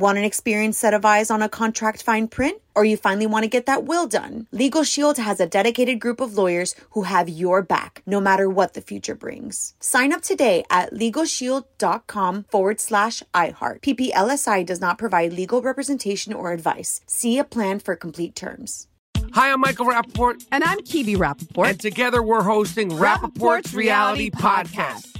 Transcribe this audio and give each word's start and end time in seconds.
Want 0.00 0.16
an 0.16 0.24
experienced 0.24 0.80
set 0.80 0.94
of 0.94 1.04
eyes 1.04 1.30
on 1.30 1.42
a 1.42 1.48
contract 1.50 2.02
fine 2.02 2.26
print? 2.26 2.62
Or 2.74 2.86
you 2.86 2.96
finally 2.96 3.26
want 3.26 3.42
to 3.42 3.50
get 3.50 3.66
that 3.66 3.84
will 3.84 4.06
done? 4.06 4.46
Legal 4.50 4.82
Shield 4.82 5.18
has 5.18 5.40
a 5.40 5.46
dedicated 5.46 6.00
group 6.00 6.22
of 6.22 6.38
lawyers 6.38 6.74
who 6.92 7.02
have 7.02 7.28
your 7.28 7.60
back, 7.60 8.02
no 8.06 8.18
matter 8.18 8.48
what 8.48 8.72
the 8.72 8.80
future 8.80 9.14
brings. 9.14 9.74
Sign 9.78 10.14
up 10.14 10.22
today 10.22 10.64
at 10.70 10.94
LegalShield.com 10.94 12.44
forward 12.44 12.80
slash 12.80 13.22
iHeart. 13.34 13.82
PPLSI 13.82 14.64
does 14.64 14.80
not 14.80 14.96
provide 14.96 15.34
legal 15.34 15.60
representation 15.60 16.32
or 16.32 16.52
advice. 16.52 17.02
See 17.06 17.38
a 17.38 17.44
plan 17.44 17.78
for 17.78 17.94
complete 17.94 18.34
terms. 18.34 18.86
Hi, 19.34 19.52
I'm 19.52 19.60
Michael 19.60 19.84
Rapaport. 19.84 20.46
And 20.50 20.64
I'm 20.64 20.78
Kebby 20.78 21.16
Rapaport. 21.16 21.68
And 21.68 21.78
together 21.78 22.22
we're 22.22 22.42
hosting 22.42 22.88
Rapaport's, 22.92 23.74
Reality 23.74 24.30
Podcast. 24.30 25.19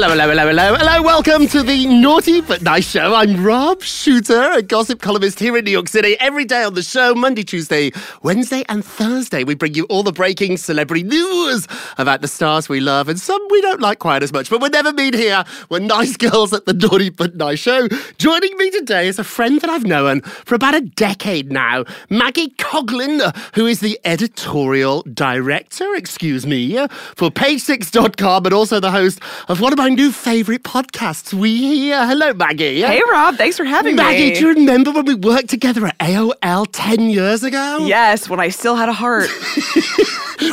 Hello, 0.00 0.16
hello, 0.16 0.30
hello, 0.30 0.46
hello, 0.46 0.76
hello. 0.76 1.02
Welcome 1.02 1.46
to 1.48 1.62
the 1.62 1.86
Naughty 1.86 2.40
But 2.40 2.62
Nice 2.62 2.88
Show. 2.88 3.14
I'm 3.14 3.44
Rob 3.44 3.82
Shuter, 3.82 4.50
a 4.52 4.62
gossip 4.62 5.02
columnist 5.02 5.38
here 5.38 5.54
in 5.58 5.66
New 5.66 5.72
York 5.72 5.88
City. 5.88 6.16
Every 6.18 6.46
day 6.46 6.62
on 6.62 6.72
the 6.72 6.82
show, 6.82 7.14
Monday, 7.14 7.42
Tuesday, 7.42 7.92
Wednesday, 8.22 8.64
and 8.70 8.82
Thursday, 8.82 9.44
we 9.44 9.54
bring 9.54 9.74
you 9.74 9.84
all 9.90 10.02
the 10.02 10.10
breaking 10.10 10.56
celebrity 10.56 11.02
news 11.02 11.68
about 11.98 12.22
the 12.22 12.28
stars 12.28 12.66
we 12.66 12.80
love 12.80 13.10
and 13.10 13.20
some 13.20 13.46
we 13.50 13.60
don't 13.60 13.82
like 13.82 13.98
quite 13.98 14.22
as 14.22 14.32
much. 14.32 14.48
But 14.48 14.62
we're 14.62 14.70
never 14.70 14.90
mean 14.90 15.12
here. 15.12 15.44
We're 15.68 15.80
nice 15.80 16.16
girls 16.16 16.54
at 16.54 16.64
the 16.64 16.72
Naughty 16.72 17.10
But 17.10 17.36
Nice 17.36 17.58
Show. 17.58 17.86
Joining 18.16 18.56
me 18.56 18.70
today 18.70 19.06
is 19.06 19.18
a 19.18 19.24
friend 19.24 19.60
that 19.60 19.68
I've 19.68 19.84
known 19.84 20.22
for 20.22 20.54
about 20.54 20.74
a 20.74 20.80
decade 20.80 21.52
now, 21.52 21.84
Maggie 22.08 22.54
Coughlin, 22.56 23.36
who 23.54 23.66
is 23.66 23.80
the 23.80 24.00
editorial 24.06 25.02
director, 25.12 25.94
excuse 25.94 26.46
me, 26.46 26.78
for 27.16 27.30
page6.com 27.30 28.46
and 28.46 28.54
also 28.54 28.80
the 28.80 28.90
host 28.90 29.20
of 29.48 29.60
one 29.60 29.74
of 29.74 29.78
my 29.78 29.89
new 29.90 30.12
favorite 30.12 30.62
podcasts, 30.62 31.32
We 31.32 31.56
Hear. 31.56 32.06
Hello, 32.06 32.32
Maggie. 32.32 32.82
Hey, 32.82 33.00
Rob. 33.10 33.36
Thanks 33.36 33.56
for 33.56 33.64
having 33.64 33.96
Maggie, 33.96 34.18
me. 34.18 34.24
Maggie, 34.30 34.40
do 34.40 34.46
you 34.48 34.54
remember 34.54 34.90
when 34.92 35.04
we 35.04 35.14
worked 35.14 35.48
together 35.48 35.86
at 35.86 35.98
AOL 35.98 36.66
10 36.72 37.10
years 37.10 37.42
ago? 37.44 37.78
Yes, 37.86 38.28
when 38.28 38.40
I 38.40 38.48
still 38.48 38.76
had 38.76 38.88
a 38.88 38.92
heart. 38.94 39.28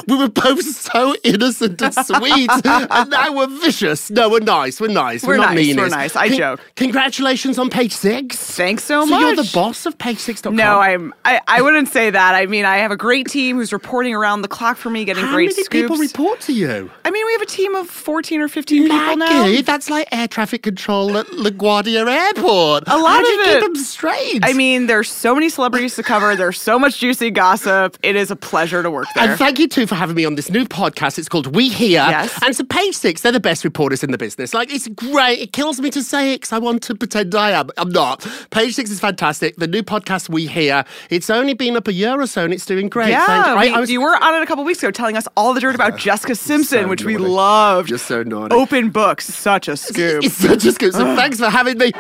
We 0.05 0.17
were 0.17 0.27
both 0.29 0.63
so 0.63 1.15
innocent 1.23 1.81
and 1.81 1.93
sweet, 1.93 2.49
and 2.65 3.09
now 3.09 3.33
we're 3.33 3.47
vicious. 3.47 4.09
No, 4.09 4.29
we're 4.29 4.39
nice. 4.41 4.81
We're 4.81 4.87
nice. 4.89 5.23
We're 5.23 5.37
not 5.37 5.55
nice, 5.55 5.65
meanies. 5.67 5.77
we're 5.77 5.87
nice. 5.87 6.15
I 6.15 6.27
joke. 6.29 6.59
Congratulations 6.75 7.57
on 7.57 7.69
page 7.69 7.93
six. 7.93 8.35
Thanks 8.37 8.83
so, 8.83 9.05
So 9.05 9.11
much. 9.11 9.21
you're 9.21 9.35
the 9.35 9.49
boss 9.53 9.85
of 9.85 9.97
page6.com? 9.97 10.55
No, 10.57 10.79
I'm. 10.79 11.13
I, 11.23 11.39
I 11.47 11.61
wouldn't 11.61 11.87
say 11.87 12.09
that. 12.09 12.35
I 12.35 12.47
mean, 12.47 12.65
I 12.65 12.77
have 12.79 12.91
a 12.91 12.97
great 12.97 13.27
team 13.27 13.55
who's 13.57 13.71
reporting 13.71 14.13
around 14.13 14.41
the 14.41 14.47
clock 14.49 14.75
for 14.75 14.89
me, 14.89 15.05
getting 15.05 15.23
How 15.23 15.33
great 15.33 15.51
many 15.51 15.63
scoops. 15.63 15.69
people 15.69 15.97
report 15.97 16.41
to 16.41 16.53
you? 16.53 16.91
I 17.05 17.11
mean, 17.11 17.25
we 17.25 17.31
have 17.33 17.41
a 17.41 17.45
team 17.45 17.73
of 17.75 17.89
fourteen 17.89 18.41
or 18.41 18.49
fifteen 18.49 18.83
people 18.83 19.15
now. 19.15 19.26
Maggie, 19.29 19.57
um, 19.57 19.63
that's 19.63 19.89
like 19.89 20.07
air 20.11 20.27
traffic 20.27 20.63
control 20.63 21.17
at 21.17 21.25
LaGuardia 21.27 22.07
Airport. 22.07 22.83
A 22.87 22.97
lot 22.97 23.07
How 23.09 23.21
do 23.21 23.27
of 23.27 23.33
you 23.33 23.41
it. 23.41 23.53
keep 23.61 23.73
them 23.73 23.75
straight? 23.83 24.39
I 24.43 24.53
mean, 24.53 24.87
there's 24.87 25.09
so 25.09 25.33
many 25.33 25.49
celebrities 25.49 25.95
to 25.95 26.03
cover. 26.03 26.35
There's 26.35 26.59
so 26.59 26.77
much 26.79 26.99
juicy 26.99 27.31
gossip. 27.31 27.97
It 28.03 28.15
is 28.15 28.31
a 28.31 28.35
pleasure 28.35 28.83
to 28.83 28.91
work 28.91 29.07
there. 29.15 29.29
And 29.29 29.37
thank 29.39 29.59
you 29.59 29.67
too 29.67 29.87
for 29.87 29.95
having 29.95 30.15
me 30.15 30.25
on 30.25 30.35
this 30.35 30.49
new 30.49 30.65
podcast. 30.65 31.17
It's 31.17 31.29
called 31.29 31.55
We 31.55 31.69
Hear. 31.69 31.87
Yes. 32.07 32.39
And 32.43 32.55
so 32.55 32.63
Page 32.63 32.95
Six, 32.95 33.21
they're 33.21 33.31
the 33.31 33.39
best 33.39 33.63
reporters 33.63 34.03
in 34.03 34.11
the 34.11 34.17
business. 34.17 34.53
Like 34.53 34.73
it's 34.73 34.87
great. 34.89 35.39
It 35.39 35.53
kills 35.53 35.79
me 35.79 35.89
to 35.91 36.03
say 36.03 36.33
it 36.33 36.37
because 36.41 36.51
I 36.53 36.59
want 36.59 36.83
to 36.83 36.95
pretend 36.95 37.33
I 37.35 37.51
am. 37.51 37.69
I'm 37.77 37.89
not. 37.89 38.25
Page 38.51 38.73
Six 38.75 38.91
is 38.91 38.99
fantastic. 38.99 39.55
The 39.57 39.67
new 39.67 39.83
podcast 39.83 40.29
We 40.29 40.47
Hear. 40.47 40.85
It's 41.09 41.29
only 41.29 41.53
been 41.53 41.75
up 41.75 41.87
a 41.87 41.93
year 41.93 42.19
or 42.19 42.27
so 42.27 42.43
and 42.45 42.53
it's 42.53 42.65
doing 42.65 42.89
great. 42.89 43.09
yeah, 43.09 43.25
Thank 43.25 43.45
you. 43.47 43.73
I- 43.73 43.77
I 43.77 43.79
was- 43.79 43.89
you 43.91 44.01
were 44.01 44.15
on 44.21 44.35
it 44.35 44.41
a 44.41 44.45
couple 44.45 44.63
weeks 44.63 44.79
ago, 44.83 44.91
telling 44.91 45.15
us 45.17 45.27
all 45.37 45.53
the 45.53 45.61
dirt 45.61 45.75
about 45.75 45.97
Jessica 45.97 46.35
Simpson, 46.35 46.83
so 46.83 46.87
which 46.87 47.03
we 47.03 47.13
naughty. 47.13 47.25
loved. 47.29 47.89
You're 47.89 47.99
so 47.99 48.23
naughty. 48.23 48.55
Open 48.55 48.89
books, 49.17 49.33
such 49.33 49.67
a 49.67 49.77
scoop. 49.87 50.23
It's 50.23 50.35
such 50.35 50.65
a 50.65 50.71
scoop. 50.71 50.93
So 50.93 51.15
thanks 51.15 51.39
for 51.39 51.49
having 51.49 51.77
me. 51.77 51.91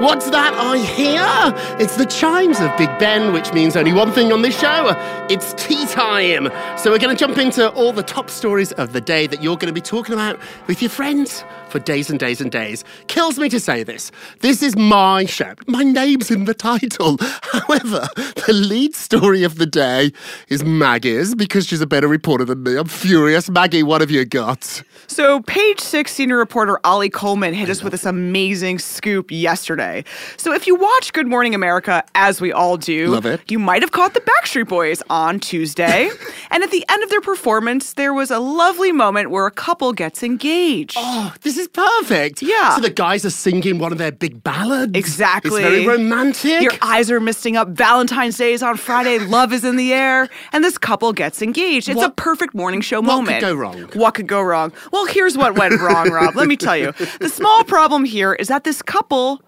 What's 0.00 0.30
that 0.30 0.54
I 0.54 0.78
hear? 0.78 1.78
It's 1.78 1.96
the 1.96 2.06
chimes 2.06 2.58
of 2.58 2.74
Big 2.78 2.88
Ben, 2.98 3.34
which 3.34 3.52
means 3.52 3.76
only 3.76 3.92
one 3.92 4.12
thing 4.12 4.32
on 4.32 4.40
this 4.40 4.58
show. 4.58 4.96
It's 5.28 5.52
tea 5.54 5.86
time. 5.88 6.50
So 6.78 6.90
we're 6.90 6.98
going 6.98 7.14
to 7.14 7.20
jump 7.20 7.36
into 7.36 7.70
all 7.72 7.92
the 7.92 8.02
top 8.02 8.30
stories 8.30 8.72
of 8.72 8.94
the 8.94 9.00
day 9.02 9.26
that 9.26 9.42
you're 9.42 9.56
going 9.56 9.68
to 9.68 9.74
be 9.74 9.82
talking 9.82 10.14
about 10.14 10.40
with 10.66 10.80
your 10.80 10.90
friends 10.90 11.44
for 11.70 11.78
days 11.78 12.10
and 12.10 12.18
days 12.18 12.40
and 12.40 12.50
days. 12.50 12.84
Kills 13.06 13.38
me 13.38 13.48
to 13.48 13.60
say 13.60 13.82
this. 13.82 14.10
This 14.40 14.62
is 14.62 14.76
my 14.76 15.24
show. 15.26 15.54
My 15.66 15.82
name's 15.82 16.30
in 16.30 16.44
the 16.44 16.54
title. 16.54 17.18
However, 17.42 18.08
the 18.46 18.52
lead 18.52 18.94
story 18.94 19.44
of 19.44 19.56
the 19.56 19.66
day 19.66 20.12
is 20.48 20.64
Maggie's 20.64 21.34
because 21.34 21.66
she's 21.66 21.80
a 21.80 21.86
better 21.86 22.08
reporter 22.08 22.44
than 22.44 22.62
me. 22.62 22.76
I'm 22.76 22.86
furious. 22.88 23.48
Maggie, 23.48 23.82
what 23.82 24.00
have 24.00 24.10
you 24.10 24.24
got? 24.24 24.82
So, 25.06 25.40
page 25.42 25.80
six 25.80 26.12
senior 26.12 26.36
reporter 26.36 26.78
Oli 26.84 27.10
Coleman 27.10 27.54
hit 27.54 27.68
us 27.68 27.82
with 27.82 27.92
this 27.92 28.04
amazing 28.06 28.78
scoop 28.78 29.30
yesterday. 29.30 30.04
So, 30.36 30.52
if 30.52 30.66
you 30.66 30.74
watch 30.76 31.12
Good 31.12 31.26
Morning 31.26 31.54
America, 31.54 32.04
as 32.14 32.40
we 32.40 32.52
all 32.52 32.76
do, 32.76 33.08
Love 33.08 33.26
it. 33.26 33.40
you 33.50 33.58
might 33.58 33.82
have 33.82 33.92
caught 33.92 34.14
the 34.14 34.20
Backstreet 34.20 34.68
Boys 34.68 35.02
on 35.10 35.40
Tuesday. 35.40 36.10
and 36.50 36.62
at 36.62 36.70
the 36.70 36.84
end 36.88 37.02
of 37.02 37.10
their 37.10 37.20
performance, 37.20 37.94
there 37.94 38.14
was 38.14 38.30
a 38.30 38.38
lovely 38.38 38.92
moment 38.92 39.30
where 39.30 39.46
a 39.46 39.50
couple 39.50 39.92
gets 39.92 40.22
engaged. 40.22 40.96
Oh, 40.96 41.34
this 41.42 41.56
is 41.56 41.59
perfect. 41.68 42.42
Yeah. 42.42 42.76
So 42.76 42.82
the 42.82 42.90
guys 42.90 43.24
are 43.24 43.30
singing 43.30 43.78
one 43.78 43.92
of 43.92 43.98
their 43.98 44.12
big 44.12 44.42
ballads. 44.42 44.92
Exactly. 44.96 45.62
It's 45.62 45.70
very 45.70 45.86
romantic. 45.86 46.62
Your 46.62 46.72
eyes 46.82 47.10
are 47.10 47.20
misting 47.20 47.56
up. 47.56 47.68
Valentine's 47.68 48.36
Day 48.36 48.52
is 48.52 48.62
on 48.62 48.76
Friday. 48.76 49.18
Love 49.26 49.52
is 49.52 49.64
in 49.64 49.76
the 49.76 49.92
air. 49.92 50.28
And 50.52 50.64
this 50.64 50.78
couple 50.78 51.12
gets 51.12 51.42
engaged. 51.42 51.88
It's 51.88 52.02
a 52.02 52.10
perfect 52.10 52.54
morning 52.54 52.80
show 52.80 53.00
what 53.00 53.06
moment. 53.06 53.28
What 53.28 53.40
could 53.40 53.46
go 53.46 53.54
wrong? 53.54 53.80
What 53.94 54.14
could 54.14 54.26
go 54.28 54.42
wrong? 54.42 54.72
Well, 54.92 55.06
here's 55.06 55.36
what 55.36 55.56
went 55.56 55.80
wrong, 55.80 56.10
Rob. 56.10 56.36
Let 56.36 56.48
me 56.48 56.56
tell 56.56 56.76
you. 56.76 56.92
The 57.20 57.28
small 57.28 57.64
problem 57.64 58.04
here 58.04 58.34
is 58.34 58.48
that 58.48 58.64
this 58.64 58.82
couple 58.82 59.42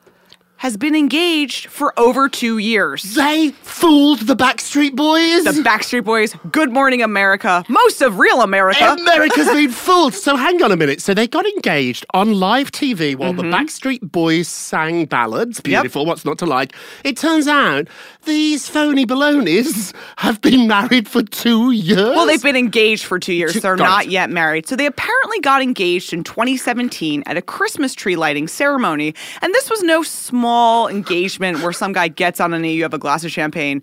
has 0.62 0.76
been 0.76 0.94
engaged 0.94 1.66
for 1.66 1.92
over 1.98 2.28
two 2.28 2.58
years. 2.58 3.02
They 3.16 3.50
fooled 3.62 4.20
the 4.20 4.36
Backstreet 4.36 4.94
Boys. 4.94 5.42
The 5.42 5.60
Backstreet 5.60 6.04
Boys, 6.04 6.36
Good 6.52 6.70
Morning 6.70 7.02
America, 7.02 7.64
most 7.68 8.00
of 8.00 8.20
real 8.20 8.42
America. 8.42 8.94
America's 8.96 9.48
been 9.52 9.72
fooled. 9.72 10.14
So 10.14 10.36
hang 10.36 10.62
on 10.62 10.70
a 10.70 10.76
minute. 10.76 11.00
So 11.00 11.14
they 11.14 11.26
got 11.26 11.46
engaged 11.46 12.06
on 12.14 12.34
live 12.34 12.70
TV 12.70 13.16
while 13.16 13.32
Mm-hmm. 13.32 13.50
the 13.50 13.56
Backstreet 13.56 14.12
Boys 14.12 14.46
sang 14.46 15.06
ballads. 15.06 15.60
Beautiful. 15.60 16.06
What's 16.06 16.24
not 16.24 16.38
to 16.38 16.46
like? 16.46 16.72
It 17.02 17.16
turns 17.16 17.48
out 17.48 17.88
these 18.24 18.68
phony 18.68 19.04
balonies 19.04 19.92
have 20.18 20.40
been 20.42 20.68
married 20.68 21.08
for 21.08 21.24
two 21.24 21.72
years. 21.72 21.96
Well, 21.98 22.24
they've 22.26 22.40
been 22.40 22.54
engaged 22.54 23.04
for 23.04 23.18
two 23.18 23.32
years. 23.32 23.54
Two- 23.54 23.58
They're 23.60 23.74
not 23.74 24.04
it. 24.04 24.10
yet 24.12 24.30
married. 24.30 24.68
So 24.68 24.76
they 24.76 24.86
apparently 24.86 25.40
got 25.40 25.60
engaged 25.60 26.12
in 26.12 26.22
2017 26.22 27.24
at 27.26 27.36
a 27.36 27.42
Christmas 27.42 27.96
tree 27.96 28.14
lighting 28.14 28.46
ceremony. 28.46 29.12
And 29.40 29.52
this 29.52 29.68
was 29.68 29.82
no 29.82 30.04
small 30.04 30.51
engagement 30.88 31.60
where 31.62 31.72
some 31.72 31.92
guy 31.92 32.08
gets 32.08 32.40
on 32.40 32.52
a 32.54 32.58
knee, 32.58 32.74
you 32.74 32.82
have 32.82 32.94
a 32.94 32.98
glass 32.98 33.24
of 33.24 33.30
champagne. 33.30 33.82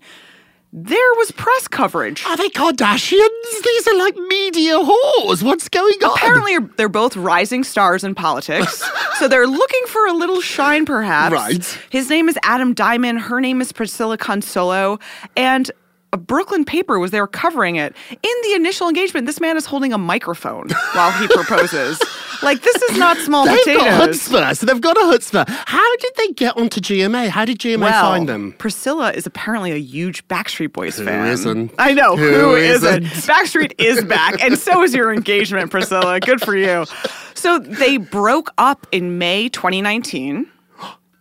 There 0.72 1.14
was 1.14 1.32
press 1.32 1.66
coverage. 1.66 2.24
Are 2.26 2.36
they 2.36 2.48
Kardashians? 2.48 3.62
These 3.64 3.88
are 3.88 3.98
like 3.98 4.14
media 4.16 4.78
whores. 4.78 5.42
What's 5.42 5.68
going 5.68 6.04
on? 6.04 6.12
Apparently, 6.12 6.58
they're 6.76 6.88
both 6.88 7.16
rising 7.16 7.64
stars 7.64 8.04
in 8.04 8.14
politics. 8.14 8.80
so 9.18 9.26
they're 9.26 9.48
looking 9.48 9.82
for 9.88 10.06
a 10.06 10.12
little 10.12 10.40
shine, 10.40 10.86
perhaps. 10.86 11.32
Right. 11.32 11.78
His 11.90 12.08
name 12.08 12.28
is 12.28 12.38
Adam 12.44 12.72
Diamond. 12.72 13.20
Her 13.20 13.40
name 13.40 13.60
is 13.60 13.72
Priscilla 13.72 14.16
Consolo. 14.16 15.00
And 15.36 15.72
a 16.12 16.16
Brooklyn 16.16 16.64
paper 16.64 16.98
was 16.98 17.10
there 17.10 17.26
covering 17.26 17.76
it. 17.76 17.94
In 18.10 18.34
the 18.42 18.54
initial 18.54 18.88
engagement, 18.88 19.26
this 19.26 19.40
man 19.40 19.56
is 19.56 19.64
holding 19.66 19.92
a 19.92 19.98
microphone 19.98 20.68
while 20.92 21.12
he 21.12 21.28
proposes. 21.28 22.00
like, 22.42 22.62
this 22.62 22.82
is 22.82 22.98
not 22.98 23.16
small 23.18 23.44
They've 23.46 23.64
got 23.64 24.00
potatoes. 24.00 24.28
chutzpah. 24.28 24.56
So 24.56 24.66
they've 24.66 24.80
got 24.80 24.96
a 24.96 25.00
chutzpah. 25.00 25.48
How 25.66 25.96
did 25.98 26.12
they 26.16 26.28
get 26.32 26.56
onto 26.56 26.80
GMA? 26.80 27.28
How 27.28 27.44
did 27.44 27.58
GMA 27.58 27.80
well, 27.80 28.10
find 28.12 28.28
them? 28.28 28.52
Priscilla 28.58 29.12
is 29.12 29.24
apparently 29.26 29.70
a 29.72 29.76
huge 29.80 30.26
Backstreet 30.28 30.72
Boys 30.72 30.96
Who 30.98 31.04
fan. 31.04 31.26
isn't? 31.28 31.72
I 31.78 31.92
know 31.92 32.16
Who 32.16 32.28
who 32.32 32.54
isn't? 32.56 33.04
isn't? 33.04 33.04
Backstreet 33.32 33.72
is 33.78 34.02
back, 34.04 34.42
and 34.42 34.58
so 34.58 34.82
is 34.82 34.92
your 34.94 35.12
engagement, 35.12 35.70
Priscilla. 35.70 36.18
Good 36.20 36.40
for 36.40 36.56
you. 36.56 36.86
So 37.34 37.58
they 37.60 37.96
broke 37.98 38.52
up 38.58 38.86
in 38.90 39.16
May 39.18 39.48
2019, 39.48 40.46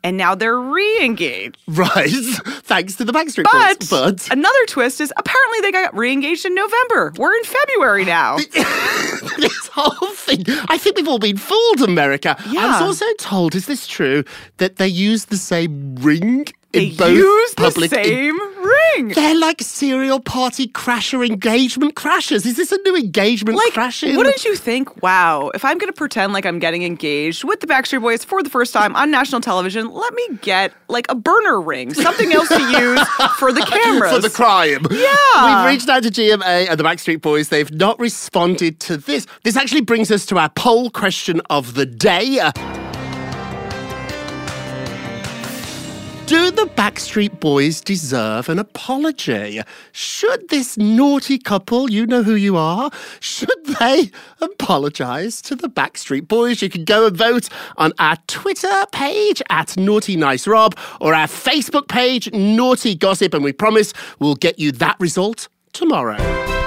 and 0.03 0.17
now 0.17 0.35
they're 0.35 0.59
re-engaged. 0.59 1.57
Right. 1.67 2.09
Thanks 2.63 2.95
to 2.95 3.05
the 3.05 3.11
Backstreet 3.11 3.43
But, 3.43 3.79
Boys. 3.79 3.89
But 3.89 4.31
another 4.31 4.65
twist 4.67 5.01
is 5.01 5.13
apparently 5.17 5.61
they 5.61 5.71
got 5.71 5.95
re-engaged 5.95 6.45
in 6.45 6.55
November. 6.55 7.13
We're 7.17 7.35
in 7.35 7.43
February 7.43 8.05
now. 8.05 8.37
this 9.37 9.67
whole 9.73 10.13
thing. 10.13 10.43
I 10.67 10.77
think 10.77 10.97
we've 10.97 11.07
all 11.07 11.19
been 11.19 11.37
fooled, 11.37 11.81
America. 11.81 12.35
Yeah. 12.49 12.65
I 12.65 12.67
was 12.67 12.81
also 12.81 13.05
told, 13.17 13.55
is 13.55 13.65
this 13.65 13.87
true, 13.87 14.23
that 14.57 14.77
they 14.77 14.87
use 14.87 15.25
the 15.25 15.37
same 15.37 15.95
ring 15.97 16.47
They 16.71 16.87
in 16.87 16.95
both 16.95 17.11
use 17.15 17.53
the 17.55 17.63
public 17.63 17.89
same 17.91 18.37
ring. 18.95 19.09
They're 19.09 19.35
like 19.37 19.61
serial 19.61 20.19
party 20.19 20.67
crasher 20.67 21.25
engagement 21.25 21.95
crashers. 21.95 22.45
Is 22.45 22.55
this 22.57 22.71
a 22.71 22.77
new 22.83 22.95
engagement 22.95 23.57
Like, 23.57 23.73
crashing? 23.73 24.15
wouldn't 24.15 24.43
you 24.45 24.55
think, 24.55 25.01
wow, 25.01 25.49
if 25.53 25.63
I'm 25.65 25.77
going 25.77 25.91
to 25.91 25.97
pretend 25.97 26.33
like 26.33 26.45
I'm 26.45 26.59
getting 26.59 26.83
engaged 26.83 27.43
with 27.43 27.59
the 27.59 27.67
Backstreet 27.67 28.01
Boys 28.01 28.23
for 28.23 28.41
the 28.43 28.49
first 28.49 28.73
time 28.73 28.95
on 28.95 29.11
national 29.11 29.41
television, 29.41 29.91
let 29.91 30.13
me 30.13 30.27
get 30.41 30.73
like 30.87 31.05
a 31.09 31.15
burner 31.15 31.61
ring, 31.61 31.93
something 31.93 32.31
else 32.31 32.47
to 32.49 32.61
use 32.61 33.07
for 33.37 33.51
the 33.51 33.61
cameras. 33.61 34.11
For 34.13 34.19
the 34.21 34.29
crime. 34.29 34.85
Yeah. 34.91 35.63
We've 35.65 35.73
reached 35.73 35.89
out 35.89 36.03
to 36.03 36.09
GMA 36.09 36.69
and 36.69 36.79
the 36.79 36.83
Backstreet 36.83 37.21
Boys. 37.21 37.49
They've 37.49 37.71
not 37.71 37.99
responded 37.99 38.79
to 38.81 38.97
this. 38.97 39.27
This 39.43 39.55
actually 39.55 39.81
brings 39.81 40.11
us 40.11 40.25
to 40.27 40.37
our 40.37 40.49
poll 40.49 40.89
question 40.89 41.41
of 41.49 41.73
the 41.75 41.85
day. 41.85 42.39
Do 46.29 46.51
the 46.51 46.67
Backstreet 46.75 47.39
Boys 47.39 47.81
deserve 47.81 48.49
an 48.49 48.59
apology? 48.59 49.61
Should 49.91 50.49
this 50.49 50.77
naughty 50.77 51.39
couple, 51.39 51.89
you 51.89 52.05
know 52.05 52.21
who 52.21 52.35
you 52.35 52.55
are, 52.55 52.91
should 53.19 53.65
they 53.79 54.11
apologize 54.39 55.41
to 55.41 55.55
the 55.55 55.67
Backstreet 55.67 56.27
Boys? 56.27 56.61
You 56.61 56.69
can 56.69 56.85
go 56.85 57.07
and 57.07 57.17
vote 57.17 57.49
on 57.77 57.93
our 57.97 58.15
Twitter 58.27 58.69
page 58.91 59.41
at 59.49 59.75
Naughty 59.75 60.15
Nice 60.15 60.45
Rob 60.45 60.77
or 61.01 61.15
our 61.15 61.25
Facebook 61.25 61.87
page, 61.87 62.31
Naughty 62.31 62.93
Gossip, 62.93 63.33
and 63.33 63.43
we 63.43 63.51
promise 63.51 63.91
we'll 64.19 64.35
get 64.35 64.59
you 64.59 64.71
that 64.73 64.97
result 64.99 65.47
tomorrow. 65.73 66.58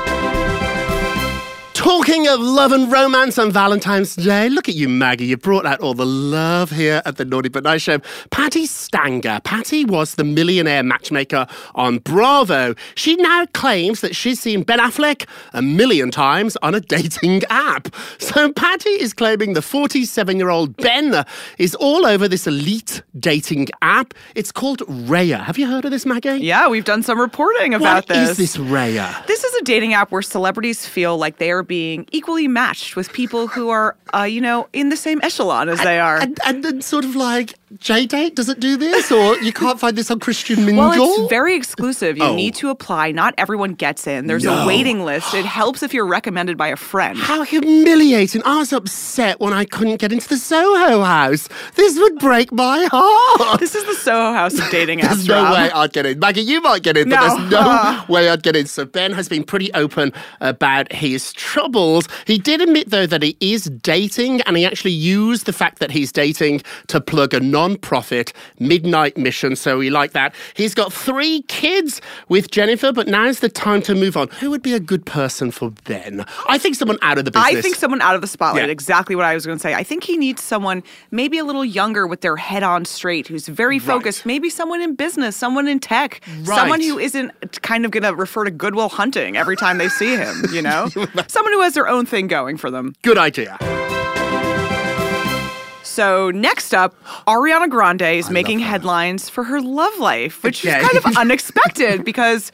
Talking 1.82 2.28
of 2.28 2.38
love 2.38 2.70
and 2.70 2.92
romance 2.92 3.38
on 3.38 3.50
Valentine's 3.50 4.14
Day, 4.14 4.48
look 4.48 4.68
at 4.68 4.76
you, 4.76 4.88
Maggie. 4.88 5.26
You 5.26 5.36
brought 5.36 5.66
out 5.66 5.80
all 5.80 5.94
the 5.94 6.06
love 6.06 6.70
here 6.70 7.02
at 7.04 7.16
the 7.16 7.24
Naughty 7.24 7.48
But 7.48 7.64
Nice 7.64 7.82
Show. 7.82 7.98
Patti 8.30 8.66
Stanger. 8.66 9.40
Patti 9.42 9.84
was 9.84 10.14
the 10.14 10.22
millionaire 10.22 10.84
matchmaker 10.84 11.44
on 11.74 11.98
Bravo. 11.98 12.76
She 12.94 13.16
now 13.16 13.46
claims 13.46 14.00
that 14.00 14.14
she's 14.14 14.38
seen 14.38 14.62
Ben 14.62 14.78
Affleck 14.78 15.26
a 15.54 15.60
million 15.60 16.12
times 16.12 16.56
on 16.62 16.72
a 16.76 16.80
dating 16.80 17.42
app. 17.50 17.88
So 18.18 18.52
Patti 18.52 18.90
is 18.90 19.12
claiming 19.12 19.54
the 19.54 19.62
47 19.62 20.36
year 20.36 20.50
old 20.50 20.76
Ben 20.76 21.24
is 21.58 21.74
all 21.74 22.06
over 22.06 22.28
this 22.28 22.46
elite 22.46 23.02
dating 23.18 23.66
app. 23.82 24.14
It's 24.36 24.52
called 24.52 24.78
Raya. 24.86 25.42
Have 25.42 25.58
you 25.58 25.66
heard 25.66 25.84
of 25.84 25.90
this, 25.90 26.06
Maggie? 26.06 26.36
yeah, 26.44 26.68
we've 26.68 26.84
done 26.84 27.02
some 27.02 27.20
reporting 27.20 27.74
about 27.74 27.96
What 27.96 28.06
this. 28.06 28.30
is 28.30 28.36
this 28.36 28.56
Raya? 28.56 29.26
This 29.26 29.42
is 29.42 29.52
a 29.56 29.64
dating 29.64 29.94
app 29.94 30.12
where 30.12 30.22
celebrities 30.22 30.86
feel 30.86 31.18
like 31.18 31.38
they 31.38 31.50
are 31.50 31.64
being 31.72 32.06
equally 32.12 32.46
matched 32.46 32.96
with 32.96 33.10
people 33.14 33.46
who 33.46 33.70
are, 33.70 33.96
uh, 34.14 34.24
you 34.24 34.42
know, 34.42 34.68
in 34.74 34.90
the 34.90 34.96
same 34.96 35.18
echelon 35.22 35.70
as 35.70 35.80
they 35.80 35.98
are. 35.98 36.18
And, 36.18 36.38
and 36.44 36.62
then 36.62 36.82
sort 36.82 37.02
of 37.02 37.16
like 37.16 37.54
JDate, 37.78 38.34
does 38.34 38.48
it 38.48 38.60
do 38.60 38.76
this? 38.76 39.10
Or 39.10 39.36
you 39.38 39.52
can't 39.52 39.80
find 39.80 39.96
this 39.96 40.10
on 40.10 40.20
Christian 40.20 40.64
Mingle? 40.66 40.88
Well, 40.90 41.20
it's 41.22 41.30
very 41.30 41.54
exclusive. 41.56 42.16
You 42.18 42.24
Oh. 42.24 42.34
need 42.34 42.54
to 42.56 42.68
apply. 42.70 43.12
Not 43.12 43.34
everyone 43.38 43.72
gets 43.74 44.06
in. 44.06 44.26
There's 44.26 44.44
No. 44.44 44.58
a 44.64 44.66
waiting 44.66 45.04
list. 45.04 45.34
It 45.34 45.44
helps 45.46 45.82
if 45.82 45.94
you're 45.94 46.06
recommended 46.06 46.56
by 46.58 46.68
a 46.68 46.76
friend. 46.76 47.18
How 47.18 47.42
humiliating. 47.42 48.42
I 48.44 48.58
was 48.58 48.72
upset 48.72 49.40
when 49.40 49.52
I 49.52 49.64
couldn't 49.64 49.96
get 49.96 50.12
into 50.12 50.28
the 50.28 50.36
Soho 50.36 51.02
house. 51.02 51.48
This 51.76 51.98
would 51.98 52.18
break 52.18 52.52
my 52.52 52.88
heart. 52.92 53.60
This 53.60 53.74
is 53.74 53.84
the 53.84 53.94
Soho 53.94 54.32
House 54.32 54.58
of 54.58 54.68
dating 54.70 55.00
apps. 55.00 55.08
There's 55.24 55.28
no 55.28 55.52
way 55.52 55.70
I'd 55.74 55.92
get 55.92 56.04
in. 56.06 56.18
Maggie, 56.18 56.42
you 56.42 56.60
might 56.60 56.82
get 56.82 56.96
in, 56.96 57.08
but 57.08 57.20
No. 57.20 57.36
there's 57.38 57.50
no 57.50 58.02
way 58.08 58.28
I'd 58.28 58.42
get 58.42 58.54
in. 58.56 58.66
So 58.66 58.84
Ben 58.84 59.12
has 59.12 59.28
been 59.28 59.44
pretty 59.44 59.72
open 59.72 60.12
about 60.40 60.92
his 60.92 61.32
troubles. 61.32 62.06
He 62.26 62.38
did 62.38 62.60
admit, 62.60 62.90
though, 62.90 63.06
that 63.06 63.22
he 63.22 63.36
is 63.40 63.64
dating, 63.64 64.40
and 64.42 64.56
he 64.56 64.66
actually 64.66 64.92
used 64.92 65.46
the 65.46 65.52
fact 65.52 65.78
that 65.78 65.90
he's 65.90 66.12
dating 66.12 66.62
to 66.88 67.00
plug 67.00 67.32
a 67.34 67.40
non-profit 67.62 68.32
midnight 68.58 69.16
mission. 69.16 69.54
So 69.54 69.78
we 69.78 69.88
like 69.88 70.12
that. 70.12 70.34
He's 70.54 70.74
got 70.74 70.92
three 70.92 71.42
kids 71.42 72.00
with 72.28 72.50
Jennifer, 72.50 72.92
but 72.92 73.06
now's 73.06 73.38
the 73.38 73.48
time 73.48 73.82
to 73.82 73.94
move 73.94 74.16
on. 74.16 74.28
Who 74.40 74.50
would 74.50 74.62
be 74.62 74.74
a 74.74 74.80
good 74.80 75.06
person 75.06 75.52
for 75.52 75.70
Ben? 75.84 76.24
I 76.48 76.58
think 76.58 76.74
someone 76.74 76.98
out 77.02 77.18
of 77.18 77.24
the 77.24 77.30
business. 77.30 77.58
I 77.58 77.60
think 77.60 77.76
someone 77.76 78.00
out 78.00 78.16
of 78.16 78.20
the 78.20 78.26
spotlight. 78.26 78.64
Yeah. 78.64 78.72
Exactly 78.72 79.14
what 79.14 79.24
I 79.24 79.34
was 79.34 79.46
going 79.46 79.58
to 79.58 79.62
say. 79.62 79.74
I 79.74 79.84
think 79.84 80.02
he 80.02 80.16
needs 80.16 80.42
someone 80.42 80.82
maybe 81.12 81.38
a 81.38 81.44
little 81.44 81.64
younger 81.64 82.06
with 82.06 82.20
their 82.22 82.36
head 82.36 82.64
on 82.64 82.84
straight, 82.84 83.28
who's 83.28 83.46
very 83.46 83.78
focused. 83.78 84.26
Maybe 84.26 84.50
someone 84.50 84.80
in 84.80 84.96
business, 84.96 85.36
someone 85.36 85.68
in 85.68 85.78
tech, 85.78 86.20
someone 86.44 86.80
who 86.80 86.98
isn't 86.98 87.62
kind 87.62 87.84
of 87.84 87.92
going 87.92 88.02
to 88.02 88.14
refer 88.14 88.44
to 88.44 88.50
Goodwill 88.50 88.88
Hunting 88.88 89.36
every 89.36 89.56
time 89.56 89.78
they 89.78 89.88
see 89.88 90.16
him. 90.16 90.34
You 90.52 90.62
know, 90.62 90.88
someone 91.28 91.52
who 91.52 91.60
has 91.60 91.74
their 91.74 91.86
own 91.86 92.06
thing 92.06 92.26
going 92.26 92.56
for 92.56 92.70
them. 92.70 92.94
Good 93.02 93.18
idea. 93.18 93.56
So 95.92 96.30
next 96.30 96.72
up, 96.72 96.94
Ariana 97.26 97.68
Grande 97.68 98.00
is 98.02 98.30
making 98.30 98.60
headlines 98.60 99.28
for 99.28 99.44
her 99.44 99.60
love 99.60 99.98
life, 99.98 100.42
which 100.42 100.64
Okay. 100.64 100.78
is 100.80 100.86
kind 100.88 100.96
of 101.04 101.16
unexpected 101.18 102.02
because 102.02 102.50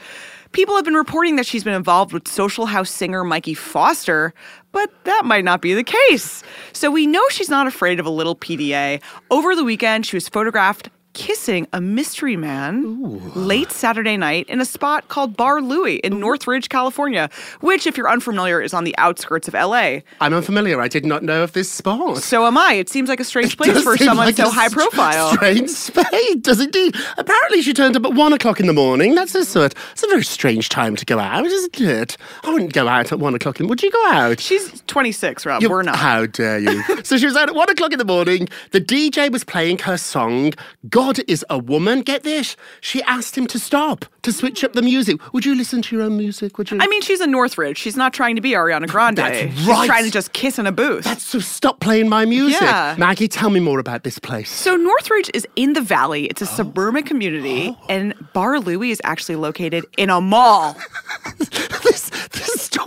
people 0.51 0.75
have 0.75 0.85
been 0.85 0.95
reporting 0.95 1.37
that 1.37 1.47
she's 1.47 1.63
been 1.63 1.75
involved 1.75 2.13
with 2.13 2.27
Social 2.27 2.67
House 2.67 2.91
singer 2.91 3.23
Mikey 3.23 3.55
Foster, 3.55 4.35
but 4.73 4.91
that 5.05 5.23
might 5.25 5.45
not 5.45 5.63
be 5.63 5.73
the 5.73 5.85
case. 5.85 6.43
So 6.73 6.91
we 6.91 7.07
know 7.07 7.23
she's 7.31 7.49
not 7.49 7.69
afraid 7.69 8.01
of 8.01 8.07
a 8.07 8.11
little 8.11 8.35
PDA. 8.35 9.01
Over 9.31 9.55
the 9.55 9.63
weekend, 9.65 10.05
she 10.05 10.17
was 10.17 10.29
photographed 10.29 10.89
kissing 11.19 11.67
a 11.73 11.81
mystery 11.81 12.37
man 12.37 13.21
late 13.35 13.73
Saturday 13.73 14.17
night 14.17 14.49
in 14.49 14.61
a 14.61 14.65
spot 14.65 15.09
called 15.09 15.37
Bar 15.37 15.61
Louie 15.61 15.97
in 15.97 16.21
Northridge, 16.21 16.69
California, 16.69 17.29
which, 17.61 17.89
if 17.89 17.97
you're 17.97 18.09
unfamiliar, 18.09 18.61
is 18.63 18.73
on 18.73 18.85
the 18.85 18.97
outskirts 18.99 19.49
of 19.49 19.55
LA. 19.55 19.99
I'm 20.21 20.33
unfamiliar. 20.33 20.81
I 20.81 20.87
did 20.87 21.05
not 21.05 21.25
know 21.25 21.43
of 21.43 21.55
this 21.55 21.69
spot. 21.69 22.19
So 22.19 22.47
am 22.47 22.57
I. 22.57 22.75
It 22.75 22.89
seems 22.89 23.09
like 23.09 23.19
a 23.19 23.25
strange 23.25 23.57
place 23.57 23.83
for 23.83 23.97
someone 23.97 24.27
like 24.27 24.37
so 24.37 24.49
high 24.49 24.69
profile. 24.69 25.33
Strange 25.33 25.69
spade, 25.71 26.43
does 26.43 26.61
indeed. 26.61 26.95
Apparently, 27.17 27.63
she 27.63 27.75
turned 27.75 27.97
up 27.97 28.05
at 28.05 28.15
one 28.15 28.33
o'clock 28.33 28.61
in 28.61 28.69
the 28.69 28.73
morning. 28.73 29.17
That's 29.17 29.35
a 29.35 29.45
sort. 29.45 29.75
It's 29.93 30.05
a 30.05 30.07
very 30.07 30.23
strange 30.25 30.69
time 30.69 30.95
to 30.95 31.05
go 31.05 31.19
out, 31.19 31.45
isn't 31.45 31.81
it? 31.81 32.17
I 32.45 32.53
wouldn't 32.53 32.73
go 32.73 32.87
out 32.87 33.11
at 33.11 33.19
one 33.19 33.35
o'clock. 33.35 33.59
In, 33.59 33.67
would 33.67 33.83
you 33.83 33.91
go 33.91 34.07
out? 34.11 34.39
She's 34.39 34.83
26, 34.87 35.45
Rob. 35.47 35.63
You- 35.63 35.69
We're 35.71 35.83
not. 35.83 35.97
How 35.97 36.27
dare 36.27 36.61
you? 36.61 36.83
so 37.03 37.19
she 37.19 37.27
was 37.27 37.35
out 37.37 37.49
at 37.49 37.57
one 37.57 37.69
o'clock 37.69 37.93
in 37.93 37.99
the 37.99 38.05
morning. 38.05 38.49
The 38.71 38.81
DJ 38.81 39.33
was 39.33 39.43
playing 39.43 39.79
her 39.81 39.97
song, 39.97 40.53
God 40.89 41.08
God 41.09 41.25
is 41.27 41.43
a 41.49 41.59
woman. 41.59 42.03
Get 42.03 42.23
this. 42.23 42.55
She 42.83 43.03
asked 43.05 43.39
him 43.39 43.47
to 43.47 43.59
stop, 43.59 44.05
to 44.21 44.31
switch 44.31 44.63
up 44.63 44.75
the 44.75 44.83
music. 44.83 45.17
Would 45.33 45.47
you 45.47 45.55
listen 45.55 45.81
to 45.81 45.97
your 45.97 46.05
own 46.05 46.19
music? 46.19 46.59
Would 46.59 46.71
you? 46.71 46.79
I 46.79 46.87
mean, 46.87 47.01
she's 47.01 47.21
a 47.21 47.27
Northridge. 47.27 47.79
She's 47.79 47.97
not 47.97 48.13
trying 48.13 48.37
to 48.37 48.43
be 48.43 48.51
Ariana 48.51 48.87
Grande. 48.87 49.17
That's 49.17 49.39
She's 49.39 49.67
right. 49.67 49.87
trying 49.87 50.05
to 50.05 50.11
just 50.11 50.35
kiss 50.35 50.59
in 50.59 50.67
a 50.67 50.73
booth. 50.73 51.05
That's 51.05 51.25
so 51.25 51.39
stop 51.39 51.81
playing 51.81 52.11
my 52.11 52.27
music. 52.27 52.61
Yeah. 52.61 52.95
Maggie, 52.99 53.27
tell 53.27 53.49
me 53.49 53.59
more 53.59 53.79
about 53.79 54.05
this 54.05 54.19
place. 54.19 54.51
So 54.51 54.77
Northridge 54.77 55.31
is 55.33 55.49
in 55.57 55.73
the 55.73 55.81
valley. 55.81 56.27
Oh. 56.27 56.31
It's 56.31 56.43
a 56.43 56.45
oh. 56.45 56.57
suburban 56.57 57.05
community, 57.05 57.71
oh. 57.71 57.87
and 57.89 58.13
Bar 58.35 58.61
Louie 58.61 58.91
is 58.91 59.01
actually 59.03 59.37
located 59.37 59.87
in 59.97 60.11
a 60.11 60.21
mall. 60.21 60.77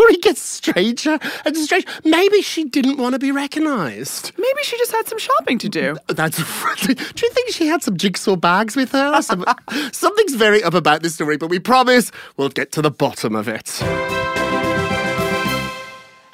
story 0.02 0.18
gets 0.18 0.42
stranger 0.42 1.20
and 1.46 1.56
stranger. 1.58 1.88
Maybe 2.04 2.42
she 2.42 2.64
didn't 2.64 2.98
want 2.98 3.14
to 3.14 3.20
be 3.20 3.32
recognised. 3.32 4.32
Maybe 4.38 4.64
she 4.64 4.78
just 4.78 4.92
had 4.92 5.08
some 5.08 5.20
shopping 5.20 5.58
to 5.60 5.70
do. 5.70 5.98
That's. 6.08 6.38
Do 6.38 6.94
you 6.94 7.32
think 7.32 7.50
she 7.52 7.68
had 7.68 7.84
some 7.84 7.98
jigsaw 7.98 8.36
bags 8.36 8.76
with 8.76 8.92
her? 8.94 9.22
Some, 9.22 9.46
something's 9.92 10.36
very 10.36 10.64
up 10.64 10.74
about 10.74 11.04
this 11.04 11.16
story, 11.16 11.38
but 11.38 11.50
we 11.50 11.60
promise 11.60 12.12
we'll 12.38 12.50
get 12.50 12.72
to 12.74 12.82
the 12.82 12.92
bottom 12.92 13.36
of 13.36 13.48
it. 13.48 14.31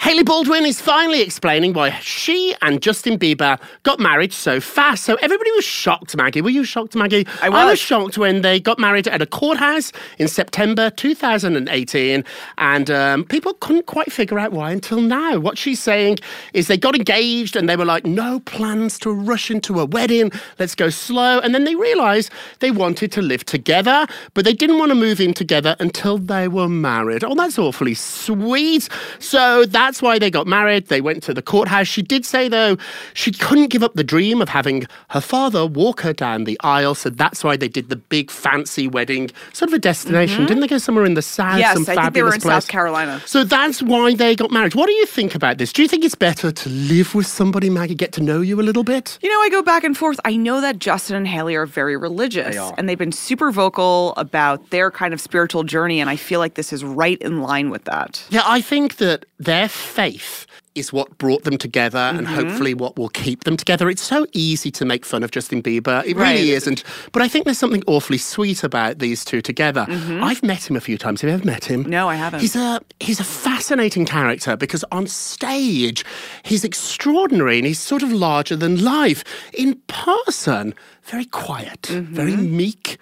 Hailey 0.07 0.23
Baldwin 0.23 0.65
is 0.65 0.79
finally 0.79 1.19
explaining 1.21 1.73
why 1.73 1.89
she 1.99 2.55
and 2.61 2.81
Justin 2.81 3.19
Bieber 3.19 3.59
got 3.83 3.99
married 3.99 4.31
so 4.31 4.61
fast. 4.61 5.03
So 5.03 5.15
everybody 5.15 5.51
was 5.51 5.65
shocked, 5.65 6.15
Maggie. 6.15 6.39
Were 6.39 6.49
you 6.49 6.63
shocked, 6.63 6.95
Maggie? 6.95 7.27
I 7.41 7.47
I 7.47 7.65
was 7.65 7.71
was. 7.71 7.79
shocked 7.79 8.17
when 8.17 8.41
they 8.41 8.57
got 8.57 8.79
married 8.79 9.09
at 9.09 9.21
a 9.21 9.25
courthouse 9.25 9.91
in 10.17 10.29
September 10.29 10.89
2018, 10.91 12.23
and 12.57 12.89
um, 12.89 13.25
people 13.25 13.53
couldn't 13.55 13.85
quite 13.87 14.09
figure 14.09 14.39
out 14.39 14.53
why 14.53 14.71
until 14.71 15.01
now. 15.01 15.39
What 15.39 15.57
she's 15.57 15.81
saying 15.81 16.19
is 16.53 16.67
they 16.67 16.77
got 16.77 16.95
engaged 16.95 17.57
and 17.57 17.67
they 17.67 17.75
were 17.75 17.83
like, 17.83 18.05
no 18.05 18.39
plans 18.39 18.97
to 18.99 19.11
rush 19.11 19.51
into 19.51 19.77
a 19.77 19.85
wedding. 19.85 20.31
Let's 20.57 20.73
go 20.73 20.89
slow. 20.89 21.41
And 21.41 21.53
then 21.53 21.65
they 21.65 21.75
realised 21.75 22.31
they 22.59 22.71
wanted 22.71 23.11
to 23.11 23.21
live 23.21 23.43
together, 23.43 24.07
but 24.33 24.45
they 24.45 24.53
didn't 24.53 24.79
want 24.79 24.91
to 24.91 24.95
move 24.95 25.19
in 25.19 25.33
together 25.33 25.75
until 25.81 26.17
they 26.17 26.47
were 26.47 26.69
married. 26.69 27.25
Oh, 27.25 27.35
that's 27.35 27.59
awfully 27.59 27.93
sweet. 27.93 28.87
So 29.19 29.65
that's 29.65 29.96
why 30.01 30.19
they 30.19 30.29
got 30.31 30.47
married. 30.47 30.87
They 30.87 31.01
went 31.01 31.23
to 31.23 31.33
the 31.33 31.41
courthouse. 31.41 31.87
She 31.87 32.01
did 32.01 32.25
say, 32.25 32.47
though, 32.49 32.77
she 33.13 33.31
couldn't 33.31 33.67
give 33.67 33.83
up 33.83 33.93
the 33.95 34.03
dream 34.03 34.41
of 34.41 34.49
having 34.49 34.85
her 35.09 35.21
father 35.21 35.65
walk 35.65 36.01
her 36.01 36.13
down 36.13 36.43
the 36.45 36.59
aisle. 36.63 36.95
So 36.95 37.09
that's 37.09 37.43
why 37.43 37.57
they 37.57 37.67
did 37.67 37.89
the 37.89 37.95
big 37.95 38.31
fancy 38.31 38.87
wedding, 38.87 39.29
sort 39.53 39.69
of 39.69 39.73
a 39.73 39.79
destination. 39.79 40.45
Didn't 40.45 40.61
they 40.61 40.67
go 40.67 40.77
somewhere 40.77 41.05
in 41.05 41.13
the 41.13 41.21
south? 41.21 41.47
Mm-hmm. 41.47 41.59
Yes, 41.59 41.89
I 41.89 41.95
think 42.03 42.13
they 42.13 42.23
were 42.23 42.33
in 42.33 42.41
place? 42.41 42.63
South 42.65 42.67
Carolina. 42.67 43.21
So 43.25 43.43
that's 43.43 43.81
why 43.81 44.13
they 44.15 44.35
got 44.35 44.51
married. 44.51 44.75
What 44.75 44.87
do 44.87 44.93
you 44.93 45.05
think 45.05 45.35
about 45.35 45.57
this? 45.57 45.73
Do 45.73 45.81
you 45.81 45.87
think 45.87 46.03
it's 46.05 46.15
better 46.15 46.51
to 46.51 46.69
live 46.69 47.15
with 47.15 47.27
somebody, 47.27 47.69
Maggie, 47.69 47.95
get 47.95 48.11
to 48.13 48.21
know 48.23 48.41
you 48.41 48.59
a 48.59 48.63
little 48.63 48.83
bit? 48.83 49.17
You 49.21 49.29
know, 49.29 49.39
I 49.41 49.49
go 49.49 49.61
back 49.61 49.83
and 49.83 49.97
forth. 49.97 50.19
I 50.25 50.35
know 50.35 50.61
that 50.61 50.79
Justin 50.79 51.15
and 51.15 51.27
Hailey 51.27 51.55
are 51.55 51.65
very 51.65 51.97
religious, 51.97 52.55
They 52.55 52.57
are. 52.57 52.73
and 52.77 52.87
they've 52.87 52.97
been 52.97 53.11
super 53.11 53.51
vocal 53.51 54.13
about 54.17 54.69
their 54.69 54.91
kind 54.91 55.13
of 55.13 55.21
spiritual 55.21 55.63
journey, 55.63 55.99
and 55.99 56.09
I 56.09 56.15
feel 56.15 56.39
like 56.39 56.55
this 56.55 56.71
is 56.73 56.83
right 56.83 57.17
in 57.21 57.41
line 57.41 57.69
with 57.69 57.83
that. 57.85 58.23
Yeah, 58.29 58.43
I 58.45 58.61
think 58.61 58.97
that 58.97 59.25
their 59.39 59.67
faith 59.77 60.45
is 60.75 60.93
what 60.93 61.17
brought 61.17 61.43
them 61.43 61.57
together 61.57 61.97
and 61.97 62.27
Mm-hmm. 62.27 62.35
hopefully 62.35 62.73
what 62.75 62.97
will 62.97 63.09
keep 63.09 63.45
them 63.45 63.57
together. 63.57 63.89
It's 63.89 64.03
so 64.03 64.27
easy 64.33 64.69
to 64.71 64.85
make 64.85 65.05
fun 65.05 65.23
of 65.23 65.31
Justin 65.31 65.63
Bieber. 65.63 66.05
It 66.05 66.15
Right. 66.15 66.33
really 66.35 66.51
isn't. 66.51 66.83
But 67.13 67.23
I 67.23 67.27
think 67.27 67.45
there's 67.45 67.57
something 67.57 67.83
awfully 67.87 68.19
sweet 68.19 68.63
about 68.63 68.99
these 68.99 69.25
two 69.25 69.41
together. 69.41 69.87
I've 69.89 70.43
met 70.43 70.69
him 70.69 70.75
a 70.75 70.79
few 70.79 70.97
times. 70.99 71.21
Have 71.21 71.29
you 71.29 71.35
ever 71.35 71.45
met 71.45 71.65
him? 71.65 71.81
Mm-hmm. 71.81 71.89
No, 71.89 72.07
I 72.09 72.15
haven't. 72.15 72.41
He's 72.41 72.55
a 72.55 72.79
he's 72.99 73.19
a 73.19 73.23
fascinating 73.23 74.05
character 74.05 74.55
because 74.55 74.85
on 74.91 75.07
stage 75.07 76.05
he's 76.43 76.63
extraordinary 76.63 77.57
and 77.57 77.65
he's 77.65 77.79
sort 77.79 78.03
of 78.03 78.11
larger 78.11 78.55
than 78.55 78.83
life. 78.83 79.23
In 79.53 79.81
person, 79.87 80.75
very 81.05 81.25
quiet, 81.25 81.81
Mm-hmm. 81.83 82.13
very 82.13 82.35
meek, 82.35 82.97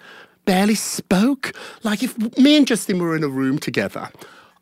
barely 0.46 0.76
spoke. 0.76 1.52
Like 1.82 2.02
if 2.02 2.16
me 2.38 2.56
and 2.56 2.66
Justin 2.66 2.98
were 3.00 3.14
in 3.16 3.22
a 3.24 3.28
room 3.28 3.58
together. 3.58 4.08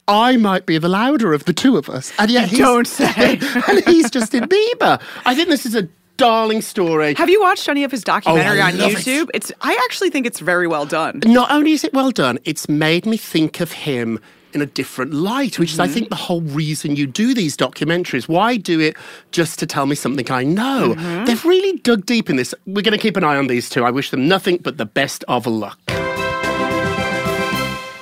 I 0.06 0.36
might 0.36 0.66
be 0.66 0.78
the 0.78 0.88
louder 0.88 1.32
of 1.32 1.44
the 1.44 1.52
two 1.52 1.76
of 1.76 1.88
us. 1.88 2.12
And 2.18 2.30
yet 2.30 2.48
he's, 2.48 2.58
Don't 2.58 2.86
say. 2.86 3.38
and 3.68 3.84
he's 3.86 4.10
Justin 4.10 4.44
Bieber. 4.48 5.00
I 5.24 5.34
think 5.34 5.48
this 5.48 5.64
is 5.64 5.74
a 5.74 5.88
darling 6.16 6.60
story. 6.60 7.14
Have 7.14 7.30
you 7.30 7.40
watched 7.40 7.68
any 7.68 7.84
of 7.84 7.90
his 7.90 8.04
documentary 8.04 8.60
Oh, 8.60 8.66
on 8.66 8.78
love 8.78 8.92
it. 8.92 8.98
YouTube? 8.98 9.30
It's 9.34 9.50
I 9.62 9.78
actually 9.84 10.10
think 10.10 10.26
it's 10.26 10.40
very 10.40 10.66
well 10.66 10.86
done. 10.86 11.20
Not 11.24 11.50
only 11.50 11.72
is 11.72 11.84
it 11.84 11.92
well 11.92 12.10
done, 12.10 12.38
it's 12.44 12.68
made 12.68 13.06
me 13.06 13.16
think 13.16 13.60
of 13.60 13.72
him 13.72 14.20
in 14.52 14.62
a 14.62 14.66
different 14.66 15.12
light, 15.12 15.58
which 15.58 15.72
is, 15.72 15.80
I 15.80 15.86
mm-hmm. 15.86 15.94
think, 15.94 16.08
the 16.10 16.14
whole 16.14 16.42
reason 16.42 16.94
you 16.94 17.08
do 17.08 17.34
these 17.34 17.56
documentaries. 17.56 18.28
Why 18.28 18.56
do 18.56 18.78
it 18.78 18.96
just 19.32 19.58
to 19.58 19.66
tell 19.66 19.86
me 19.86 19.96
something 19.96 20.30
I 20.30 20.44
know? 20.44 20.94
Mm-hmm. 20.94 21.24
They've 21.24 21.44
really 21.44 21.78
dug 21.78 22.06
deep 22.06 22.30
in 22.30 22.36
this. 22.36 22.54
We're 22.64 22.82
going 22.82 22.92
to 22.92 22.98
keep 22.98 23.16
an 23.16 23.24
eye 23.24 23.36
on 23.36 23.48
these 23.48 23.68
two. 23.68 23.84
I 23.84 23.90
wish 23.90 24.10
them 24.10 24.28
nothing 24.28 24.58
but 24.58 24.76
the 24.78 24.86
best 24.86 25.24
of 25.26 25.46
luck. 25.46 25.80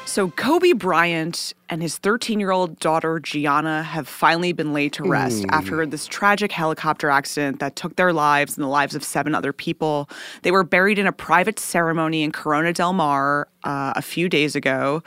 So 0.05 0.29
Kobe 0.33 0.73
Bryant 0.73 1.55
and 1.73 1.81
his 1.81 1.99
13-year-old 1.99 2.79
daughter 2.81 3.19
Gianna 3.19 3.83
have 3.83 4.07
finally 4.07 4.53
been 4.53 4.75
laid 4.75 4.93
to 4.93 5.05
rest 5.05 5.47
after 5.49 5.87
this 5.87 6.07
tragic 6.07 6.53
helicopter 6.53 7.09
accident 7.09 7.61
that 7.61 7.77
took 7.77 7.97
their 7.97 8.13
lives 8.13 8.59
and 8.59 8.63
the 8.63 8.69
lives 8.69 8.95
of 8.95 9.03
seven 9.03 9.35
other 9.35 9.55
people. 9.55 10.07
They 10.43 10.51
were 10.51 10.65
buried 10.65 10.99
in 10.99 11.07
a 11.07 11.13
private 11.13 11.59
ceremony 11.59 12.25
in 12.25 12.31
Corona 12.31 12.75
del 12.75 12.93
Mar 12.93 13.49
uh, 13.65 13.95
a 13.97 14.03
few 14.03 14.29
days 14.29 14.55
ago. 14.55 15.03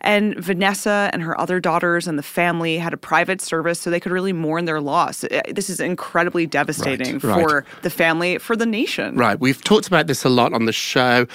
And 0.00 0.38
Vanessa 0.38 1.10
and 1.12 1.22
her 1.22 1.38
other 1.40 1.58
daughters 1.58 2.06
and 2.06 2.18
the 2.18 2.22
family 2.22 2.78
had 2.78 2.92
a 2.92 2.96
private 2.96 3.40
service 3.40 3.80
so 3.80 3.90
they 3.90 3.98
could 3.98 4.12
really 4.12 4.32
mourn 4.32 4.64
their 4.64 4.80
loss. 4.80 5.24
Uh, 5.24 5.42
This 5.50 5.68
is 5.68 5.80
incredibly 5.80 6.46
devastating 6.46 7.18
right. 7.18 7.34
for 7.34 7.64
the 7.82 7.90
family, 7.90 8.38
for 8.38 8.56
the 8.56 8.66
nation. 8.66 9.16
Right, 9.16 9.38
we've 9.40 9.62
talked 9.64 9.88
about 9.88 10.06
this 10.06 10.24
a 10.24 10.28
lot 10.28 10.52
on 10.52 10.66
the 10.66 10.72
show. 10.72 11.26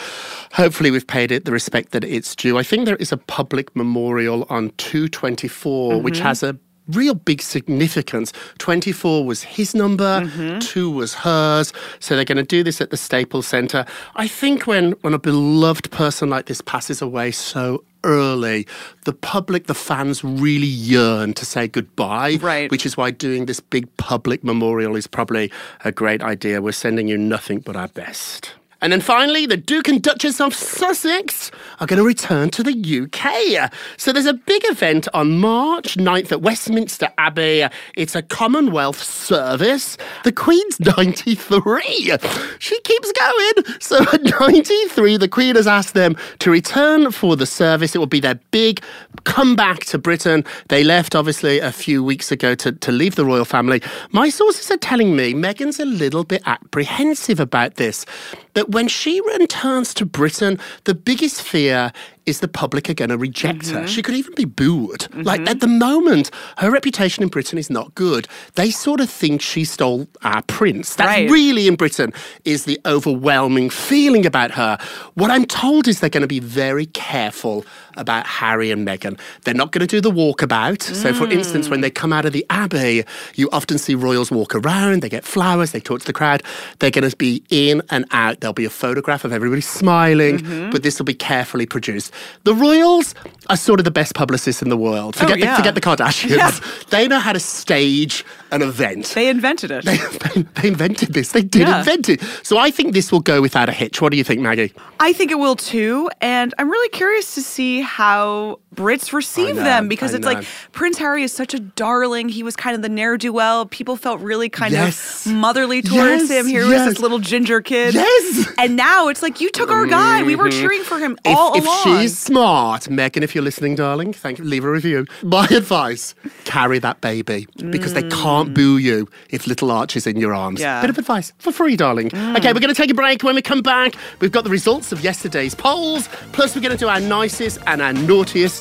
Hopefully, 0.53 0.89
we've 0.89 1.07
paid 1.07 1.31
it 1.31 1.45
the 1.45 1.51
respect 1.51 1.91
that 1.91 2.03
it's 2.03 2.35
due. 2.35 2.57
I 2.57 2.63
think 2.63 2.85
there 2.85 2.95
is 2.95 3.11
a 3.11 3.17
public 3.17 3.75
memorial 3.75 4.45
on 4.49 4.70
224, 4.77 6.01
which 6.01 6.15
mm-hmm. 6.15 6.23
has 6.23 6.43
a 6.43 6.57
real 6.87 7.15
big 7.15 7.41
significance. 7.41 8.33
24 8.57 9.25
was 9.25 9.43
his 9.43 9.73
number, 9.75 10.21
mm-hmm. 10.21 10.59
two 10.59 10.89
was 10.89 11.13
hers. 11.13 11.73
So 11.99 12.15
they're 12.15 12.25
going 12.25 12.37
to 12.37 12.43
do 12.43 12.63
this 12.63 12.81
at 12.81 12.89
the 12.89 12.97
Staples 12.97 13.47
Center. 13.47 13.85
I 14.15 14.27
think 14.27 14.67
when, 14.67 14.91
when 15.01 15.13
a 15.13 15.19
beloved 15.19 15.91
person 15.91 16.29
like 16.29 16.45
this 16.45 16.61
passes 16.61 17.01
away 17.01 17.31
so 17.31 17.83
early, 18.03 18.67
the 19.05 19.13
public, 19.13 19.67
the 19.67 19.75
fans 19.75 20.23
really 20.23 20.67
yearn 20.67 21.33
to 21.33 21.45
say 21.45 21.67
goodbye. 21.67 22.39
Right. 22.41 22.71
Which 22.71 22.85
is 22.85 22.97
why 22.97 23.11
doing 23.11 23.45
this 23.45 23.59
big 23.59 23.95
public 23.97 24.43
memorial 24.43 24.95
is 24.95 25.07
probably 25.07 25.51
a 25.85 25.91
great 25.91 26.21
idea. 26.21 26.61
We're 26.61 26.71
sending 26.71 27.07
you 27.07 27.17
nothing 27.17 27.59
but 27.59 27.75
our 27.75 27.89
best. 27.89 28.53
And 28.81 28.91
then 28.91 29.01
finally, 29.01 29.45
the 29.45 29.57
Duke 29.57 29.87
and 29.87 30.01
Duchess 30.01 30.41
of 30.41 30.55
Sussex 30.55 31.51
are 31.79 31.85
going 31.85 31.99
to 31.99 32.05
return 32.05 32.49
to 32.49 32.63
the 32.63 32.73
UK. 32.73 33.71
So 33.97 34.11
there's 34.11 34.25
a 34.25 34.33
big 34.33 34.63
event 34.65 35.07
on 35.13 35.37
March 35.37 35.97
9th 35.97 36.31
at 36.31 36.41
Westminster 36.41 37.09
Abbey. 37.19 37.67
It's 37.95 38.15
a 38.15 38.23
Commonwealth 38.23 39.01
service. 39.01 39.97
The 40.23 40.31
Queen's 40.31 40.79
93. 40.97 42.17
She 42.57 42.79
keeps 42.81 43.11
going. 43.11 43.79
So 43.79 44.01
at 44.13 44.23
93, 44.23 45.17
the 45.17 45.27
Queen 45.27 45.55
has 45.55 45.67
asked 45.67 45.93
them 45.93 46.17
to 46.39 46.49
return 46.49 47.11
for 47.11 47.35
the 47.35 47.45
service. 47.45 47.93
It 47.93 47.99
will 47.99 48.07
be 48.07 48.19
their 48.19 48.39
big 48.49 48.81
comeback 49.25 49.81
to 49.85 49.99
Britain. 49.99 50.43
They 50.69 50.83
left, 50.83 51.15
obviously, 51.15 51.59
a 51.59 51.71
few 51.71 52.03
weeks 52.03 52.31
ago 52.31 52.55
to, 52.55 52.71
to 52.71 52.91
leave 52.91 53.15
the 53.15 53.25
royal 53.25 53.45
family. 53.45 53.83
My 54.11 54.29
sources 54.29 54.71
are 54.71 54.77
telling 54.77 55.15
me 55.15 55.33
Meghan's 55.33 55.79
a 55.79 55.85
little 55.85 56.23
bit 56.23 56.41
apprehensive 56.47 57.39
about 57.39 57.75
this. 57.75 58.05
That 58.53 58.69
when 58.69 58.87
she 58.87 59.21
returns 59.21 59.93
to 59.95 60.05
Britain, 60.05 60.59
the 60.83 60.93
biggest 60.93 61.41
fear 61.41 61.91
is 62.25 62.39
the 62.39 62.47
public 62.47 62.89
are 62.89 62.93
going 62.93 63.09
to 63.09 63.17
reject 63.17 63.51
Mm-hmm. 63.61 63.77
her. 63.81 63.87
She 63.87 64.01
could 64.01 64.15
even 64.15 64.33
be 64.35 64.45
booed. 64.45 65.01
Mm-hmm. 65.01 65.23
Like 65.23 65.41
at 65.49 65.59
the 65.59 65.67
moment, 65.67 66.31
her 66.57 66.71
reputation 66.71 67.23
in 67.23 67.29
Britain 67.29 67.57
is 67.57 67.69
not 67.69 67.93
good. 67.95 68.27
They 68.55 68.71
sort 68.71 68.99
of 69.01 69.09
think 69.09 69.41
she 69.41 69.65
stole 69.65 70.07
our 70.23 70.41
prince. 70.43 70.95
That's 70.95 71.07
Right. 71.07 71.29
really 71.29 71.67
in 71.67 71.75
Britain 71.75 72.13
is 72.45 72.65
the 72.65 72.79
overwhelming 72.85 73.69
feeling 73.69 74.25
about 74.25 74.51
her. 74.51 74.77
What 75.15 75.29
I'm 75.31 75.45
told 75.45 75.87
is 75.87 75.99
they're 75.99 76.09
going 76.09 76.21
to 76.21 76.27
be 76.27 76.39
very 76.39 76.85
careful 76.87 77.65
about 77.97 78.25
Harry 78.25 78.71
and 78.71 78.87
Meghan. 78.87 79.19
They're 79.43 79.53
not 79.53 79.71
going 79.71 79.85
to 79.85 79.87
do 79.87 79.99
the 79.99 80.11
walkabout. 80.11 80.81
So, 80.81 81.13
for 81.13 81.25
mm. 81.27 81.33
instance, 81.33 81.67
when 81.69 81.81
they 81.81 81.89
come 81.89 82.13
out 82.13 82.25
of 82.25 82.31
the 82.31 82.45
Abbey, 82.49 83.03
you 83.35 83.49
often 83.51 83.77
see 83.77 83.95
royals 83.95 84.31
walk 84.31 84.55
around, 84.55 85.01
they 85.01 85.09
get 85.09 85.25
flowers, 85.25 85.71
they 85.71 85.81
talk 85.81 85.99
to 86.01 86.05
the 86.05 86.13
crowd. 86.13 86.41
They're 86.79 86.91
going 86.91 87.09
to 87.09 87.15
be 87.17 87.43
in 87.49 87.81
and 87.89 88.05
out. 88.11 88.39
There'll 88.39 88.53
be 88.53 88.65
a 88.65 88.69
photograph 88.69 89.25
of 89.25 89.33
everybody 89.33 89.61
smiling, 89.61 90.39
mm-hmm. 90.39 90.69
but 90.69 90.83
this 90.83 90.99
will 90.99 91.05
be 91.05 91.13
carefully 91.13 91.65
produced. 91.65 92.13
The 92.43 92.53
royals 92.53 93.13
are 93.49 93.57
sort 93.57 93.79
of 93.79 93.83
the 93.83 93.91
best 93.91 94.15
publicists 94.15 94.61
in 94.61 94.69
the 94.69 94.77
world. 94.77 95.15
Forget, 95.15 95.37
oh, 95.37 95.39
yeah. 95.39 95.51
the, 95.51 95.57
forget 95.57 95.75
the 95.75 95.81
Kardashians. 95.81 96.37
Yeah. 96.37 96.51
They 96.89 97.07
know 97.07 97.19
how 97.19 97.33
to 97.33 97.39
stage 97.39 98.23
an 98.51 98.61
event. 98.61 99.07
They 99.15 99.27
invented 99.27 99.71
it. 99.71 99.83
They, 99.85 99.97
they, 99.97 100.41
they 100.61 100.67
invented 100.69 101.13
this. 101.13 101.33
They 101.33 101.41
did 101.41 101.67
Yeah. 101.67 101.79
invent 101.79 102.07
it. 102.07 102.21
So 102.43 102.57
I 102.57 102.71
think 102.71 102.93
this 102.93 103.11
will 103.11 103.19
go 103.19 103.41
without 103.41 103.67
a 103.67 103.73
hitch. 103.73 104.01
What 104.01 104.11
do 104.11 104.17
you 104.17 104.23
think, 104.23 104.41
Maggie? 104.41 104.73
I 104.99 105.11
think 105.11 105.31
it 105.31 105.39
will 105.39 105.55
too. 105.55 106.09
And 106.21 106.53
I'm 106.57 106.69
really 106.69 106.89
curious 106.89 107.35
to 107.35 107.41
see 107.41 107.81
how 107.81 108.60
Brits 108.75 109.11
receive 109.11 109.55
them 109.57 109.89
because 109.89 110.13
I 110.13 110.17
it's 110.17 110.25
like 110.25 110.45
Prince 110.71 110.97
Harry 110.97 111.23
is 111.23 111.33
such 111.33 111.53
a 111.53 111.59
darling. 111.59 112.29
He 112.29 112.41
was 112.41 112.55
kind 112.55 112.73
of 112.73 112.81
the 112.81 112.87
ne'er 112.87 113.17
do 113.17 113.33
well. 113.33 113.65
People 113.65 113.97
felt 113.97 114.21
really 114.21 114.47
kind 114.47 114.71
Yes. 114.71 115.25
of 115.25 115.33
motherly 115.33 115.81
towards 115.81 116.29
Yes, 116.29 116.31
him. 116.31 116.47
Here 116.47 116.65
was 116.65 116.85
this 116.85 116.99
little 116.99 117.19
ginger 117.19 117.59
kid. 117.61 117.93
Yes. 117.93 118.47
And 118.57 118.77
now 118.77 119.09
it's 119.09 119.21
like 119.21 119.41
you 119.41 119.51
took 119.51 119.71
our 119.71 119.85
guy. 119.85 120.23
We 120.23 120.35
were 120.35 120.49
mm-hmm. 120.49 120.61
cheering 120.61 120.83
for 120.83 120.99
him 120.99 121.17
If, 121.25 121.35
all 121.35 121.55
if 121.55 121.65
along. 121.65 121.99
she's 122.01 122.17
smart, 122.17 122.83
Meghan, 122.83 123.23
if 123.23 123.35
you're 123.35 123.43
listening, 123.43 123.75
darling, 123.75 124.13
thank 124.13 124.37
you. 124.37 124.45
Leave 124.45 124.63
a 124.63 124.71
review. 124.71 125.05
My 125.21 125.45
advice: 125.51 126.15
carry 126.45 126.79
that 126.79 127.01
baby 127.01 127.47
because 127.71 127.93
they 127.93 128.03
can't 128.03 128.49
mm. 128.49 128.53
boo 128.53 128.77
you 128.77 129.09
if 129.29 129.47
little 129.47 129.69
Archie's 129.69 130.07
in 130.07 130.17
your 130.17 130.33
arms. 130.33 130.61
Yeah. 130.61 130.79
Bit 130.79 130.91
of 130.91 130.97
advice 130.97 131.33
for 131.39 131.51
free, 131.51 131.75
darling. 131.75 132.09
Mm. 132.09 132.37
Okay, 132.37 132.53
we're 132.53 132.59
going 132.61 132.73
to 132.73 132.81
take 132.81 132.91
a 132.91 132.93
break. 132.93 133.21
When 133.23 133.35
we 133.35 133.41
come 133.41 133.61
back, 133.61 133.95
we've 134.19 134.31
got 134.31 134.45
the 134.45 134.49
results 134.49 134.91
of 134.91 135.03
yesterday's 135.03 135.55
polls. 135.55 136.07
Plus, 136.31 136.55
we're 136.55 136.61
going 136.61 136.71
to 136.71 136.77
do 136.77 136.87
our 136.87 136.99
nicest 137.01 137.59
and 137.67 137.81
our 137.81 137.93
naughtiest 137.93 138.60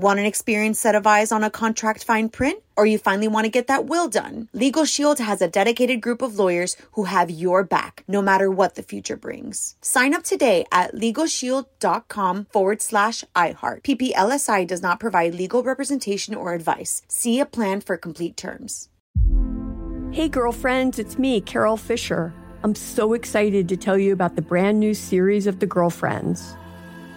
Want 0.00 0.18
an 0.18 0.24
experienced 0.24 0.80
set 0.80 0.94
of 0.94 1.06
eyes 1.06 1.30
on 1.30 1.44
a 1.44 1.50
contract 1.50 2.04
fine 2.04 2.30
print? 2.30 2.62
Or 2.74 2.86
you 2.86 2.96
finally 2.96 3.28
want 3.28 3.44
to 3.44 3.50
get 3.50 3.66
that 3.66 3.84
will 3.84 4.08
done? 4.08 4.48
Legal 4.54 4.86
Shield 4.86 5.18
has 5.18 5.42
a 5.42 5.48
dedicated 5.48 6.00
group 6.00 6.22
of 6.22 6.38
lawyers 6.38 6.74
who 6.92 7.04
have 7.04 7.28
your 7.30 7.64
back, 7.64 8.02
no 8.08 8.22
matter 8.22 8.50
what 8.50 8.76
the 8.76 8.82
future 8.82 9.18
brings. 9.18 9.76
Sign 9.82 10.14
up 10.14 10.22
today 10.22 10.64
at 10.72 10.94
LegalShield.com 10.94 12.46
forward 12.50 12.80
slash 12.80 13.24
iHeart. 13.36 13.82
PPLSI 13.82 14.66
does 14.66 14.80
not 14.80 15.00
provide 15.00 15.34
legal 15.34 15.62
representation 15.62 16.34
or 16.34 16.54
advice. 16.54 17.02
See 17.06 17.38
a 17.38 17.44
plan 17.44 17.82
for 17.82 17.98
complete 17.98 18.38
terms. 18.38 18.88
Hey, 20.12 20.30
girlfriends, 20.30 20.98
it's 20.98 21.18
me, 21.18 21.42
Carol 21.42 21.76
Fisher. 21.76 22.32
I'm 22.64 22.74
so 22.74 23.12
excited 23.12 23.68
to 23.68 23.76
tell 23.76 23.98
you 23.98 24.14
about 24.14 24.36
the 24.36 24.42
brand 24.42 24.80
new 24.80 24.94
series 24.94 25.46
of 25.46 25.60
The 25.60 25.66
Girlfriends. 25.66 26.56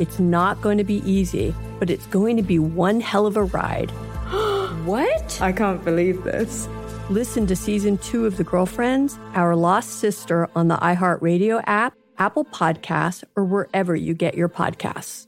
It's 0.00 0.18
not 0.18 0.60
going 0.60 0.78
to 0.78 0.84
be 0.84 1.08
easy, 1.08 1.54
but 1.78 1.88
it's 1.88 2.06
going 2.06 2.36
to 2.36 2.42
be 2.42 2.58
one 2.58 3.00
hell 3.00 3.26
of 3.26 3.36
a 3.36 3.44
ride. 3.44 3.90
What? 4.84 5.40
I 5.40 5.50
can't 5.50 5.82
believe 5.82 6.24
this. 6.24 6.68
Listen 7.08 7.46
to 7.46 7.56
season 7.56 7.96
two 7.98 8.26
of 8.26 8.36
The 8.36 8.44
Girlfriends, 8.44 9.18
Our 9.34 9.56
Lost 9.56 9.98
Sister 9.98 10.48
on 10.54 10.68
the 10.68 10.76
iHeartRadio 10.76 11.62
app, 11.66 11.94
Apple 12.18 12.44
Podcasts, 12.44 13.24
or 13.34 13.44
wherever 13.44 13.96
you 13.96 14.12
get 14.12 14.34
your 14.34 14.50
podcasts. 14.50 15.26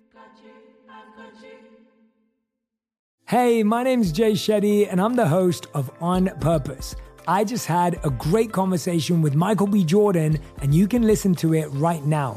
Hey, 3.27 3.63
my 3.63 3.83
name's 3.83 4.13
Jay 4.13 4.33
Shetty, 4.33 4.87
and 4.91 5.01
I'm 5.01 5.15
the 5.15 5.29
host 5.29 5.69
of 5.75 5.91
On 6.01 6.27
Purpose. 6.41 6.95
I 7.27 7.43
just 7.43 7.67
had 7.67 7.99
a 8.05 8.11
great 8.11 8.53
conversation 8.53 9.21
with 9.21 9.35
Michael 9.35 9.67
B. 9.67 9.85
Jordan, 9.85 10.39
and 10.61 10.75
you 10.75 10.87
can 10.87 11.03
listen 11.03 11.35
to 11.37 11.55
it 11.55 11.67
right 11.73 12.05
now. 12.05 12.37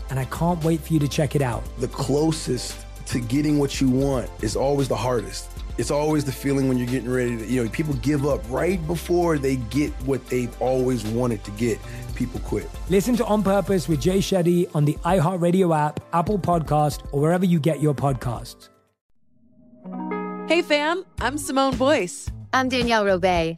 and 0.11 0.19
I 0.19 0.25
can't 0.25 0.63
wait 0.63 0.81
for 0.81 0.93
you 0.93 0.99
to 0.99 1.07
check 1.07 1.35
it 1.35 1.41
out. 1.41 1.63
the 1.79 1.87
closest 1.87 2.85
to 3.07 3.19
getting 3.19 3.57
what 3.57 3.81
you 3.81 3.89
want 3.89 4.29
is 4.43 4.55
always 4.55 4.87
the 4.87 4.95
hardest. 4.95 5.49
It's 5.77 5.89
always 5.89 6.23
the 6.23 6.31
feeling 6.31 6.67
when 6.67 6.77
you're 6.77 6.87
getting 6.87 7.09
ready 7.09 7.37
to, 7.37 7.45
you 7.45 7.63
know, 7.63 7.69
people 7.69 7.93
give 7.95 8.25
up 8.25 8.41
right 8.49 8.85
before 8.87 9.37
they 9.37 9.55
get 9.55 9.91
what 10.05 10.25
they've 10.27 10.61
always 10.61 11.03
wanted 11.05 11.43
to 11.45 11.51
get. 11.51 11.79
People 12.13 12.39
quit. 12.41 12.69
Listen 12.89 13.15
to 13.15 13.25
On 13.25 13.41
Purpose 13.41 13.87
with 13.87 14.01
Jay 14.01 14.19
Shetty 14.19 14.69
on 14.75 14.85
the 14.85 14.93
iHeartRadio 15.05 15.75
app, 15.75 16.01
Apple 16.13 16.37
Podcast, 16.37 17.01
or 17.11 17.21
wherever 17.21 17.45
you 17.45 17.59
get 17.59 17.81
your 17.81 17.95
podcasts. 17.95 18.69
Hey 20.47 20.61
fam, 20.61 21.05
I'm 21.21 21.37
Simone 21.37 21.77
Boyce. 21.77 22.29
I'm 22.53 22.67
Danielle 22.67 23.05
Robay. 23.05 23.57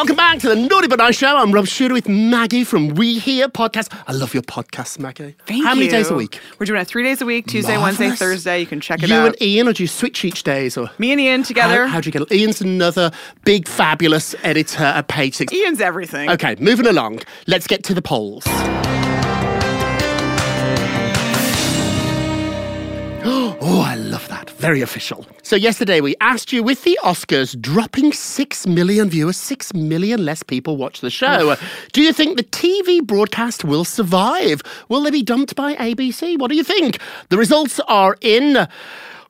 Welcome 0.00 0.16
back 0.16 0.38
to 0.38 0.48
the 0.48 0.56
Naughty 0.56 0.88
But 0.88 0.96
Nice 0.96 1.18
Show. 1.18 1.36
I'm 1.36 1.52
Rob 1.52 1.66
Shuter 1.66 1.92
with 1.92 2.08
Maggie 2.08 2.64
from 2.64 2.88
We 2.94 3.18
Hear 3.18 3.48
Podcast. 3.48 3.94
I 4.06 4.12
love 4.12 4.32
your 4.32 4.42
podcast, 4.42 4.98
Maggie. 4.98 5.36
Thank 5.44 5.62
How 5.62 5.74
many 5.74 5.88
days 5.88 6.10
a 6.10 6.14
week? 6.14 6.40
We're 6.58 6.64
doing 6.64 6.80
it 6.80 6.86
three 6.86 7.02
days 7.02 7.20
a 7.20 7.26
week 7.26 7.46
Tuesday, 7.46 7.76
Wednesday, 7.76 8.08
Thursday. 8.08 8.60
You 8.60 8.66
can 8.66 8.80
check 8.80 9.02
it 9.02 9.10
you 9.10 9.14
out. 9.14 9.20
You 9.20 9.26
and 9.26 9.42
Ian, 9.42 9.68
or 9.68 9.74
do 9.74 9.82
you 9.82 9.86
switch 9.86 10.24
each 10.24 10.42
day? 10.42 10.70
Or 10.74 10.88
Me 10.96 11.12
and 11.12 11.20
Ian 11.20 11.42
together. 11.42 11.84
How, 11.84 11.96
how 11.96 12.00
do 12.00 12.08
you 12.08 12.12
get? 12.12 12.32
Ian's 12.32 12.62
another 12.62 13.10
big, 13.44 13.68
fabulous 13.68 14.34
editor 14.42 14.84
at 14.84 15.08
Page 15.08 15.34
Six. 15.34 15.52
Ian's 15.52 15.82
everything. 15.82 16.30
Okay, 16.30 16.56
moving 16.58 16.86
along. 16.86 17.20
Let's 17.46 17.66
get 17.66 17.84
to 17.84 17.92
the 17.92 18.00
polls. 18.00 18.46
That. 24.40 24.50
Very 24.56 24.80
official. 24.80 25.26
So, 25.42 25.56
yesterday 25.56 26.00
we 26.00 26.14
asked 26.20 26.52
you 26.52 26.62
with 26.62 26.84
the 26.84 26.98
Oscars 27.02 27.60
dropping 27.60 28.12
6 28.12 28.66
million 28.66 29.08
viewers, 29.08 29.36
6 29.36 29.74
million 29.74 30.24
less 30.24 30.42
people 30.42 30.76
watch 30.76 31.00
the 31.00 31.10
show. 31.10 31.56
do 31.92 32.02
you 32.02 32.12
think 32.12 32.36
the 32.36 32.44
TV 32.44 33.04
broadcast 33.04 33.64
will 33.64 33.84
survive? 33.84 34.62
Will 34.88 35.02
they 35.02 35.10
be 35.10 35.22
dumped 35.22 35.54
by 35.56 35.74
ABC? 35.76 36.38
What 36.38 36.50
do 36.50 36.56
you 36.56 36.64
think? 36.64 36.98
The 37.28 37.38
results 37.38 37.80
are 37.88 38.16
in. 38.20 38.68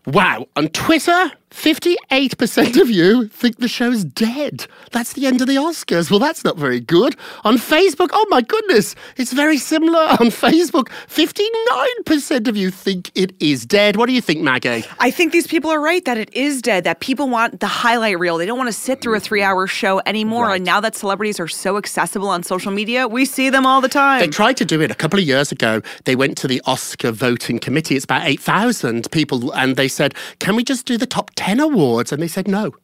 Wow. 0.07 0.47
On 0.57 0.69
Twitter, 0.69 1.31
58% 1.51 2.81
of 2.81 2.89
you 2.89 3.27
think 3.29 3.59
the 3.59 3.69
show's 3.69 4.05
dead. 4.05 4.67
That's 4.93 5.15
the 5.15 5.27
end 5.27 5.41
of 5.41 5.49
the 5.49 5.57
Oscars. 5.57 6.11
Well, 6.11 6.21
that's 6.21 6.45
not 6.45 6.57
very 6.57 6.81
good. 6.81 7.17
On 7.45 7.57
Facebook, 7.57 8.11
oh 8.13 8.27
my 8.31 8.41
goodness, 8.41 8.95
it's 9.17 9.33
very 9.33 9.59
similar. 9.59 9.99
On 10.21 10.29
Facebook, 10.31 10.89
59% 11.09 12.47
of 12.49 12.57
you 12.57 12.71
think 12.71 13.11
it 13.15 13.35
is 13.41 13.67
dead. 13.67 13.97
What 13.97 14.07
do 14.07 14.13
you 14.13 14.21
think, 14.21 14.41
Maggie? 14.41 14.85
I 15.01 15.11
think 15.11 15.33
these 15.33 15.47
people 15.47 15.71
are 15.71 15.81
right 15.81 16.05
that 16.05 16.17
it 16.19 16.33
is 16.33 16.63
dead, 16.63 16.85
that 16.85 17.01
people 17.01 17.29
want 17.29 17.61
the 17.61 17.67
highlight 17.67 18.19
reel. 18.19 18.39
They 18.39 18.47
don't 18.47 18.59
want 18.59 18.69
to 18.69 18.73
sit 18.73 19.01
through 19.01 19.17
a 19.17 19.21
three 19.21 19.43
hour 19.43 19.67
show 19.67 20.01
anymore. 20.07 20.55
And 20.55 20.65
now 20.65 20.81
that 20.81 20.95
celebrities 20.95 21.41
are 21.41 21.49
so 21.49 21.77
accessible 21.77 22.29
on 22.29 22.43
social 22.43 22.71
media, 22.71 23.09
we 23.09 23.25
see 23.25 23.51
them 23.51 23.67
all 23.67 23.81
the 23.81 23.89
time. 23.89 24.21
They 24.21 24.29
tried 24.29 24.57
to 24.59 24.65
do 24.65 24.81
it 24.81 24.91
a 24.91 24.95
couple 24.95 25.19
of 25.19 25.27
years 25.27 25.51
ago. 25.51 25.83
They 26.05 26.15
went 26.15 26.37
to 26.39 26.49
the 26.49 26.63
Oscar 26.67 27.11
voting 27.11 27.59
committee. 27.59 27.97
It's 27.97 28.05
about 28.05 28.25
8,000 28.25 29.11
people. 29.11 29.53
And 29.53 29.77
they 29.77 29.89
said, 29.89 30.15
can 30.39 30.55
we 30.55 30.63
just 30.65 30.87
do 30.87 30.97
the 30.97 31.07
top 31.07 31.33
10 31.41 31.59
awards? 31.59 32.13
And 32.13 32.23
they 32.23 32.29
said 32.29 32.47
no. 32.47 32.75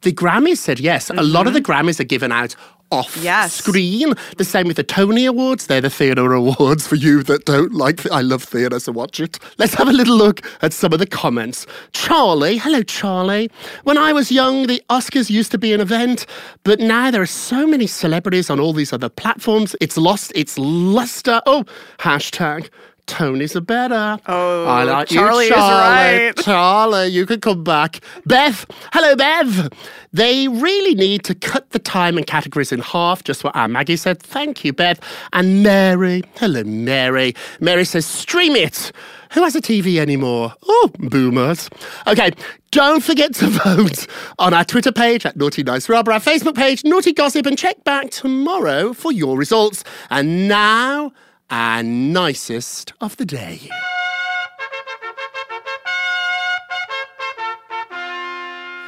The 0.00 0.10
Grammys 0.10 0.56
said 0.56 0.80
yes. 0.80 1.10
A 1.10 1.22
lot 1.22 1.46
of 1.46 1.52
the 1.52 1.60
mm-hmm. 1.60 1.70
Grammys 1.86 2.00
are 2.00 2.04
given 2.04 2.32
out 2.32 2.56
off 2.90 3.14
Yes. 3.20 3.52
screen. 3.52 4.14
The 4.38 4.44
same 4.44 4.66
with 4.68 4.76
the 4.76 4.82
Tony 4.82 5.26
Awards. 5.26 5.66
They're 5.66 5.82
the 5.82 5.90
theatre 5.90 6.32
awards 6.32 6.86
for 6.86 6.94
you 6.94 7.22
that 7.24 7.44
don't 7.44 7.74
like. 7.74 7.98
The- 8.04 8.14
I 8.14 8.22
love 8.22 8.42
theatre, 8.42 8.80
so 8.80 8.92
watch 8.92 9.20
it. 9.20 9.38
Let's 9.58 9.74
have 9.74 9.86
a 9.86 9.92
little 9.92 10.16
look 10.16 10.40
at 10.62 10.72
some 10.72 10.94
of 10.94 10.98
the 10.98 11.06
comments. 11.06 11.66
Charlie, 11.92 12.56
hello, 12.56 12.82
Charlie. 12.82 13.50
When 13.84 13.98
I 13.98 14.14
was 14.14 14.32
young, 14.32 14.66
the 14.66 14.82
Oscars 14.88 15.28
used 15.28 15.50
to 15.50 15.58
be 15.58 15.74
an 15.74 15.82
event, 15.82 16.24
but 16.64 16.80
now 16.80 17.10
there 17.10 17.20
are 17.20 17.26
so 17.26 17.66
many 17.66 17.86
celebrities 17.86 18.48
on 18.48 18.58
all 18.58 18.72
these 18.72 18.94
other 18.94 19.10
platforms. 19.10 19.76
It's 19.82 19.98
lost 19.98 20.32
its 20.34 20.56
luster. 20.58 21.42
Oh, 21.44 21.64
hashtag. 21.98 22.70
Tony's 23.06 23.54
are 23.54 23.60
better. 23.60 24.18
Oh, 24.26 24.66
I 24.66 24.82
like 24.82 25.08
Charlie 25.08 25.44
you, 25.46 25.50
Charlie. 25.50 26.24
right. 26.26 26.36
Charlie, 26.36 27.08
you 27.08 27.24
could 27.24 27.40
come 27.40 27.62
back. 27.62 28.00
Beth, 28.26 28.66
hello, 28.92 29.14
Bev. 29.16 29.70
They 30.12 30.48
really 30.48 30.94
need 30.94 31.22
to 31.24 31.34
cut 31.34 31.70
the 31.70 31.78
time 31.78 32.16
and 32.16 32.26
categories 32.26 32.72
in 32.72 32.80
half, 32.80 33.22
just 33.22 33.44
what 33.44 33.54
our 33.54 33.68
Maggie 33.68 33.96
said. 33.96 34.20
Thank 34.20 34.64
you, 34.64 34.72
Bev. 34.72 34.98
And 35.32 35.62
Mary, 35.62 36.22
hello, 36.36 36.64
Mary. 36.64 37.34
Mary 37.60 37.84
says, 37.84 38.06
stream 38.06 38.56
it. 38.56 38.90
Who 39.32 39.42
has 39.42 39.54
a 39.54 39.60
TV 39.60 39.98
anymore? 39.98 40.54
Oh, 40.64 40.90
boomers. 40.98 41.68
Okay, 42.06 42.30
don't 42.70 43.02
forget 43.02 43.34
to 43.34 43.46
vote 43.64 44.06
on 44.38 44.54
our 44.54 44.64
Twitter 44.64 44.92
page 44.92 45.26
at 45.26 45.36
Naughty 45.36 45.62
Nice 45.62 45.88
Rob, 45.88 46.08
or 46.08 46.12
our 46.12 46.20
Facebook 46.20 46.54
page, 46.56 46.84
Naughty 46.84 47.12
Gossip, 47.12 47.46
and 47.46 47.58
check 47.58 47.82
back 47.84 48.10
tomorrow 48.10 48.92
for 48.92 49.12
your 49.12 49.36
results. 49.36 49.84
And 50.10 50.48
now, 50.48 51.12
our 51.50 51.82
nicest 51.82 52.92
of 53.00 53.16
the 53.16 53.24
day. 53.24 53.68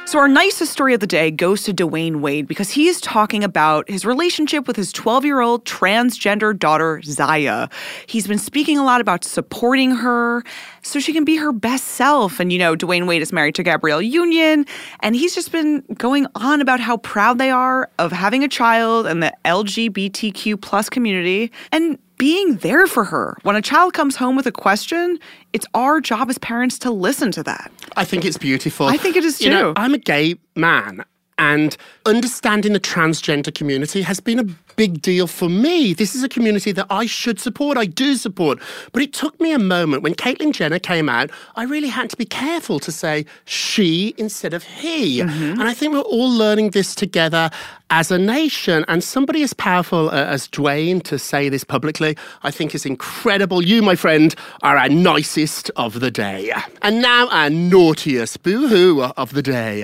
So, 0.09 0.17
our 0.17 0.27
nicest 0.27 0.71
story 0.71 0.95
of 0.95 1.01
the 1.01 1.07
day 1.07 1.29
goes 1.29 1.61
to 1.65 1.73
Dwyane 1.73 2.19
Wade 2.19 2.47
because 2.47 2.71
he 2.71 2.87
is 2.87 2.99
talking 2.99 3.43
about 3.43 3.87
his 3.87 4.07
relationship 4.07 4.67
with 4.67 4.75
his 4.75 4.91
12 4.91 5.23
year 5.23 5.39
old 5.39 5.65
transgender 5.65 6.57
daughter, 6.57 6.99
Zaya. 7.03 7.69
He's 8.07 8.25
been 8.25 8.39
speaking 8.39 8.79
a 8.79 8.83
lot 8.83 9.01
about 9.01 9.23
supporting 9.23 9.91
her 9.91 10.43
so 10.81 10.99
she 10.99 11.13
can 11.13 11.25
be 11.25 11.35
her 11.35 11.51
best 11.51 11.89
self. 11.89 12.39
And, 12.39 12.51
you 12.51 12.57
know, 12.57 12.75
Dwyane 12.75 13.05
Wade 13.05 13.21
is 13.21 13.31
married 13.31 13.53
to 13.53 13.61
Gabrielle 13.61 14.01
Union, 14.01 14.65
and 15.01 15.15
he's 15.15 15.35
just 15.35 15.51
been 15.51 15.83
going 15.93 16.25
on 16.33 16.59
about 16.59 16.79
how 16.79 16.97
proud 16.97 17.37
they 17.37 17.51
are 17.51 17.87
of 17.99 18.11
having 18.11 18.43
a 18.43 18.47
child 18.47 19.05
and 19.05 19.21
the 19.21 19.31
LGBTQ 19.45 20.59
plus 20.59 20.89
community 20.89 21.51
and 21.71 21.99
being 22.19 22.57
there 22.57 22.85
for 22.85 23.05
her. 23.05 23.35
When 23.41 23.55
a 23.55 23.61
child 23.61 23.93
comes 23.93 24.15
home 24.15 24.35
with 24.35 24.45
a 24.45 24.51
question, 24.51 25.17
it's 25.53 25.65
our 25.73 25.99
job 25.99 26.29
as 26.29 26.37
parents 26.37 26.77
to 26.79 26.91
listen 26.91 27.31
to 27.31 27.41
that. 27.43 27.71
I 27.97 28.05
think 28.05 28.25
it's 28.25 28.37
beautiful. 28.37 28.85
I 28.85 28.97
think 28.97 29.15
it 29.15 29.25
is 29.25 29.41
You 29.41 29.49
know, 29.49 29.73
too. 29.73 29.81
I'm 29.81 29.95
a 29.95 29.97
gay 29.97 30.35
man, 30.55 31.03
and 31.49 31.75
understanding 32.05 32.73
the 32.73 32.79
transgender 32.79 33.53
community 33.53 34.01
has 34.03 34.19
been 34.19 34.39
a 34.39 34.43
big 34.75 35.01
deal 35.01 35.27
for 35.27 35.49
me. 35.49 35.93
This 35.93 36.15
is 36.15 36.23
a 36.23 36.29
community 36.29 36.71
that 36.71 36.87
I 36.89 37.05
should 37.05 37.39
support. 37.39 37.77
I 37.77 37.85
do 37.85 38.15
support. 38.15 38.59
But 38.93 39.01
it 39.01 39.13
took 39.13 39.39
me 39.41 39.51
a 39.51 39.59
moment 39.59 40.03
when 40.03 40.13
Caitlyn 40.13 40.53
Jenner 40.53 40.79
came 40.79 41.09
out, 41.09 41.31
I 41.55 41.63
really 41.63 41.89
had 41.89 42.09
to 42.11 42.17
be 42.17 42.25
careful 42.25 42.79
to 42.79 42.91
say 42.91 43.25
she 43.45 44.13
instead 44.17 44.53
of 44.53 44.63
he. 44.63 45.21
And 45.21 45.63
I 45.63 45.73
think 45.73 45.93
we're 45.93 46.01
all 46.01 46.29
learning 46.29 46.69
this 46.71 46.93
together 46.95 47.49
as 47.89 48.11
a 48.11 48.19
nation. 48.19 48.85
And 48.87 49.03
somebody 49.03 49.41
as 49.43 49.53
powerful 49.53 50.09
uh, 50.09 50.35
as 50.35 50.47
Dwyane 50.47 51.01
to 51.03 51.17
say 51.17 51.49
this 51.49 51.63
publicly, 51.63 52.15
I 52.43 52.51
think 52.51 52.75
is 52.75 52.85
incredible. 52.85 53.63
You, 53.63 53.81
my 53.81 53.95
friend, 53.95 54.35
are 54.61 54.77
our 54.77 54.89
nicest 54.89 55.71
of 55.75 55.99
the 55.99 56.11
day. 56.11 56.53
And 56.83 57.01
now 57.01 57.27
our 57.29 57.49
naughtiest 57.49 58.43
boo 58.43 58.67
hoo 58.67 59.01
of 59.17 59.33
the 59.33 59.41
day. 59.41 59.83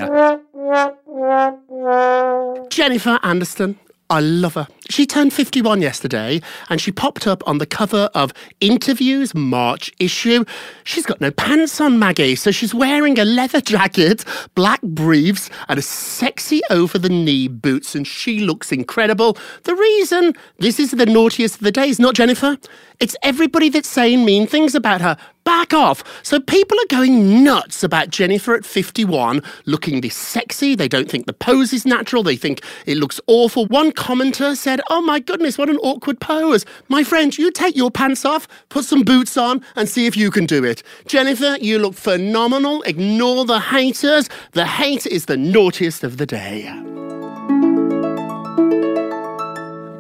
Jennifer 2.70 3.20
Aniston. 3.24 3.76
I 4.10 4.20
love 4.20 4.56
her. 4.56 4.68
She 4.90 5.08
turned 5.08 5.34
51 5.34 5.82
yesterday 5.82 6.42
and 6.70 6.80
she 6.80 6.92
popped 6.92 7.26
up 7.26 7.42
on 7.48 7.58
the 7.58 7.66
cover 7.66 8.10
of 8.14 8.34
Interviews 8.60 9.34
March 9.34 9.92
issue. 10.00 10.46
She's 10.84 11.06
got 11.06 11.20
no 11.20 11.32
pants 11.32 11.82
on, 11.82 11.98
Maggie, 11.98 12.36
so 12.36 12.52
she's 12.52 12.74
wearing 12.74 13.18
a 13.18 13.26
leather 13.26 13.62
jacket, 13.62 14.24
black 14.54 14.82
briefs, 14.84 15.50
and 15.70 15.80
a 15.80 15.82
sexy 15.82 16.62
over 16.70 17.00
the 17.00 17.10
knee 17.10 17.48
boots, 17.48 17.96
and 17.96 18.06
she 18.06 18.40
looks 18.40 18.72
incredible. 18.72 19.38
The 19.64 19.76
reason 19.76 20.34
this 20.60 20.80
is 20.80 20.92
the 20.92 21.06
naughtiest 21.06 21.56
of 21.56 21.62
the 21.62 21.72
days, 21.72 22.00
not 22.00 22.14
Jennifer, 22.14 22.58
it's 23.00 23.16
everybody 23.24 23.70
that's 23.70 23.90
saying 23.90 24.24
mean 24.24 24.48
things 24.48 24.76
about 24.76 25.02
her. 25.02 25.18
Back 25.44 25.74
off. 25.74 26.04
So 26.24 26.40
people 26.40 26.78
are 26.80 26.88
going 26.90 27.44
nuts 27.44 27.84
about 27.84 28.10
Jennifer 28.10 28.56
at 28.56 28.66
51 28.66 29.44
looking 29.66 30.02
this 30.02 30.16
sexy. 30.16 30.74
They 30.74 30.88
don't 30.88 31.10
think 31.10 31.28
the 31.28 31.34
pose 31.34 31.72
is 31.72 31.86
natural. 31.86 32.24
They 32.24 32.36
think 32.36 32.62
it 32.88 32.98
looks 32.98 33.20
awful. 33.28 33.68
One 33.68 33.92
commenter 33.92 34.56
said, 34.56 34.75
Oh 34.90 35.02
my 35.02 35.20
goodness, 35.20 35.58
what 35.58 35.70
an 35.70 35.78
awkward 35.78 36.20
pose. 36.20 36.66
My 36.90 37.04
friend, 37.04 37.38
you 37.38 37.52
take 37.52 37.76
your 37.76 37.92
pants 37.92 38.26
off, 38.26 38.48
put 38.70 38.86
some 38.86 39.04
boots 39.04 39.38
on, 39.38 39.64
and 39.76 39.88
see 39.88 40.06
if 40.06 40.16
you 40.16 40.32
can 40.32 40.46
do 40.46 40.64
it. 40.64 40.84
Jennifer, 41.08 41.58
you 41.62 41.80
look 41.80 41.96
phenomenal. 41.96 42.82
Ignore 42.84 43.46
the 43.46 43.60
haters. 43.60 44.30
The 44.52 44.66
hate 44.66 45.06
is 45.06 45.26
the 45.26 45.38
naughtiest 45.38 46.04
of 46.04 46.18
the 46.18 46.26
day. 46.26 46.68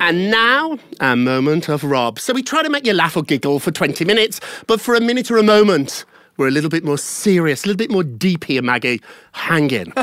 And 0.02 0.30
now, 0.30 0.78
a 1.00 1.16
moment 1.16 1.68
of 1.68 1.84
Rob. 1.84 2.20
So 2.20 2.32
we 2.32 2.44
try 2.44 2.62
to 2.62 2.70
make 2.70 2.86
you 2.86 2.94
laugh 2.94 3.18
or 3.18 3.24
giggle 3.24 3.60
for 3.60 3.72
20 3.72 4.06
minutes, 4.06 4.40
but 4.68 4.80
for 4.80 4.94
a 4.94 5.02
minute 5.02 5.32
or 5.32 5.38
a 5.38 5.44
moment, 5.44 6.06
we're 6.38 6.48
a 6.48 6.52
little 6.52 6.70
bit 6.70 6.84
more 6.84 6.98
serious, 6.98 7.64
a 7.64 7.68
little 7.68 7.78
bit 7.78 7.92
more 7.92 8.04
deep 8.04 8.44
here, 8.44 8.62
Maggie. 8.62 9.02
Hang 9.32 9.72
in. 9.72 9.94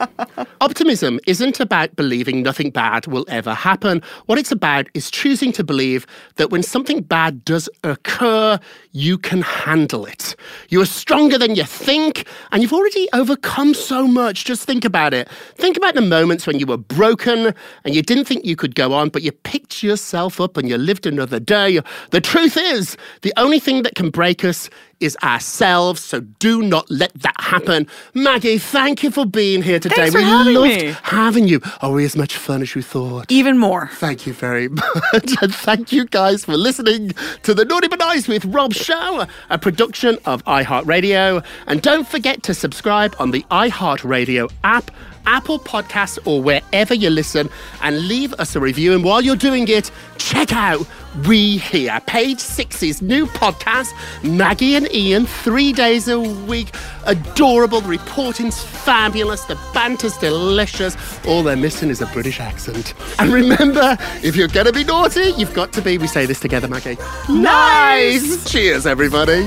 Optimism 0.60 1.18
isn't 1.26 1.60
about 1.60 1.94
believing 1.96 2.42
nothing 2.42 2.70
bad 2.70 3.06
will 3.06 3.24
ever 3.28 3.54
happen. 3.54 4.02
What 4.26 4.38
it's 4.38 4.52
about 4.52 4.88
is 4.94 5.10
choosing 5.10 5.52
to 5.52 5.64
believe 5.64 6.06
that 6.36 6.50
when 6.50 6.62
something 6.62 7.02
bad 7.02 7.44
does 7.44 7.68
occur, 7.84 8.58
you 8.92 9.18
can 9.18 9.42
handle 9.42 10.06
it. 10.06 10.34
You 10.68 10.80
are 10.80 10.86
stronger 10.86 11.38
than 11.38 11.54
you 11.54 11.64
think, 11.64 12.26
and 12.52 12.62
you've 12.62 12.72
already 12.72 13.08
overcome 13.12 13.74
so 13.74 14.06
much. 14.06 14.44
Just 14.44 14.64
think 14.64 14.84
about 14.84 15.14
it. 15.14 15.28
Think 15.56 15.76
about 15.76 15.94
the 15.94 16.00
moments 16.00 16.46
when 16.46 16.58
you 16.58 16.66
were 16.66 16.76
broken 16.76 17.54
and 17.84 17.94
you 17.94 18.02
didn't 18.02 18.24
think 18.24 18.44
you 18.44 18.56
could 18.56 18.74
go 18.74 18.92
on, 18.92 19.08
but 19.10 19.22
you 19.22 19.32
picked 19.32 19.82
yourself 19.82 20.40
up 20.40 20.56
and 20.56 20.68
you 20.68 20.76
lived 20.78 21.06
another 21.06 21.40
day. 21.40 21.80
The 22.10 22.20
truth 22.20 22.56
is, 22.56 22.96
the 23.22 23.32
only 23.36 23.60
thing 23.60 23.82
that 23.82 23.94
can 23.94 24.10
break 24.10 24.44
us 24.44 24.70
is 25.00 25.16
ourselves, 25.22 26.02
so 26.02 26.18
do 26.20 26.60
not 26.60 26.90
let 26.90 27.14
that 27.22 27.40
happen. 27.40 27.86
Maggie, 28.14 28.58
thank 28.58 29.04
you 29.04 29.12
for 29.12 29.24
being 29.24 29.62
here 29.62 29.78
today. 29.78 29.94
Thanks 30.10 30.12
for 30.12 30.18
we 30.18 30.24
having 30.24 30.54
loved 30.54 30.68
me. 30.82 30.94
having 31.04 31.46
you. 31.46 31.60
Oh, 31.82 31.90
are 31.90 31.92
we 31.92 32.04
as 32.04 32.16
much 32.16 32.36
fun 32.36 32.62
as 32.62 32.74
you 32.74 32.82
thought? 32.82 33.30
Even 33.30 33.58
more. 33.58 33.88
Thank 33.94 34.26
you 34.26 34.32
very 34.32 34.68
much. 34.68 35.36
And 35.40 35.54
thank 35.54 35.92
you 35.92 36.04
guys 36.06 36.44
for 36.44 36.56
listening 36.56 37.12
to 37.44 37.54
the 37.54 37.64
Naughty 37.64 37.86
But 37.86 38.00
Nice 38.00 38.26
with 38.26 38.44
Rob 38.46 38.74
show, 38.88 39.26
a 39.50 39.58
production 39.58 40.16
of 40.24 40.42
iHeartRadio. 40.46 41.44
And 41.66 41.82
don't 41.82 42.08
forget 42.08 42.42
to 42.44 42.54
subscribe 42.54 43.14
on 43.18 43.32
the 43.32 43.42
iHeartRadio 43.50 44.50
app. 44.64 44.90
Apple 45.28 45.58
Podcasts, 45.58 46.18
or 46.24 46.42
wherever 46.42 46.94
you 46.94 47.10
listen, 47.10 47.50
and 47.82 48.08
leave 48.08 48.32
us 48.34 48.56
a 48.56 48.60
review. 48.60 48.94
And 48.94 49.04
while 49.04 49.20
you're 49.20 49.36
doing 49.36 49.68
it, 49.68 49.90
check 50.16 50.54
out 50.54 50.86
We 51.26 51.58
Hear, 51.58 52.00
Page 52.06 52.40
Six's 52.40 53.02
new 53.02 53.26
podcast. 53.26 53.92
Maggie 54.24 54.74
and 54.74 54.90
Ian, 54.92 55.26
three 55.26 55.74
days 55.74 56.08
a 56.08 56.18
week. 56.18 56.74
Adorable. 57.04 57.82
The 57.82 57.88
reporting's 57.88 58.62
fabulous. 58.62 59.44
The 59.44 59.58
banter's 59.74 60.16
delicious. 60.16 60.96
All 61.26 61.42
they're 61.42 61.56
missing 61.56 61.90
is 61.90 62.00
a 62.00 62.06
British 62.06 62.40
accent. 62.40 62.94
And 63.18 63.30
remember, 63.30 63.98
if 64.22 64.34
you're 64.34 64.48
going 64.48 64.66
to 64.66 64.72
be 64.72 64.84
naughty, 64.84 65.32
you've 65.36 65.54
got 65.54 65.74
to 65.74 65.82
be, 65.82 65.98
we 65.98 66.06
say 66.06 66.24
this 66.24 66.40
together, 66.40 66.68
Maggie. 66.68 66.96
Nice! 67.28 68.50
Cheers, 68.50 68.86
everybody. 68.86 69.46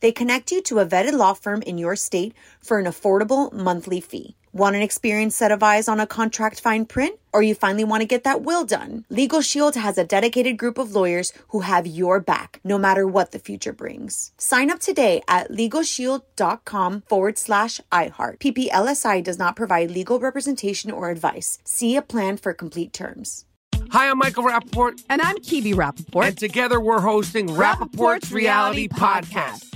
They 0.00 0.12
connect 0.12 0.52
you 0.52 0.62
to 0.62 0.78
a 0.78 0.86
vetted 0.86 1.12
law 1.12 1.34
firm 1.34 1.62
in 1.62 1.78
your 1.78 1.96
state 1.96 2.34
for 2.60 2.78
an 2.78 2.86
affordable 2.86 3.52
monthly 3.52 4.00
fee. 4.00 4.36
Want 4.56 4.74
an 4.74 4.80
experienced 4.80 5.36
set 5.36 5.52
of 5.52 5.62
eyes 5.62 5.86
on 5.86 6.00
a 6.00 6.06
contract 6.06 6.60
fine 6.60 6.86
print? 6.86 7.20
Or 7.34 7.42
you 7.42 7.54
finally 7.54 7.84
want 7.84 8.00
to 8.00 8.06
get 8.06 8.24
that 8.24 8.40
will 8.40 8.64
done? 8.64 9.04
Legal 9.10 9.42
Shield 9.42 9.74
has 9.74 9.98
a 9.98 10.04
dedicated 10.04 10.56
group 10.56 10.78
of 10.78 10.94
lawyers 10.94 11.34
who 11.48 11.60
have 11.60 11.86
your 11.86 12.20
back, 12.20 12.60
no 12.64 12.78
matter 12.78 13.06
what 13.06 13.32
the 13.32 13.38
future 13.38 13.74
brings. 13.74 14.32
Sign 14.38 14.70
up 14.70 14.80
today 14.80 15.20
at 15.28 15.50
LegalShield.com 15.50 17.02
forward 17.06 17.36
slash 17.36 17.82
iHeart. 17.92 18.38
PPLSI 18.38 19.22
does 19.22 19.38
not 19.38 19.56
provide 19.56 19.90
legal 19.90 20.18
representation 20.18 20.90
or 20.90 21.10
advice. 21.10 21.58
See 21.64 21.94
a 21.94 22.00
plan 22.00 22.38
for 22.38 22.54
complete 22.54 22.94
terms. 22.94 23.44
Hi, 23.90 24.08
I'm 24.08 24.16
Michael 24.16 24.44
Rapaport. 24.44 25.04
And 25.10 25.20
I'm 25.20 25.36
Kebby 25.36 25.74
Rapaport. 25.74 26.28
And 26.28 26.38
together 26.38 26.80
we're 26.80 27.02
hosting 27.02 27.48
Rapaport's, 27.48 28.32
Reality 28.32 28.88
Podcast. 28.88 29.72
We 29.72 29.75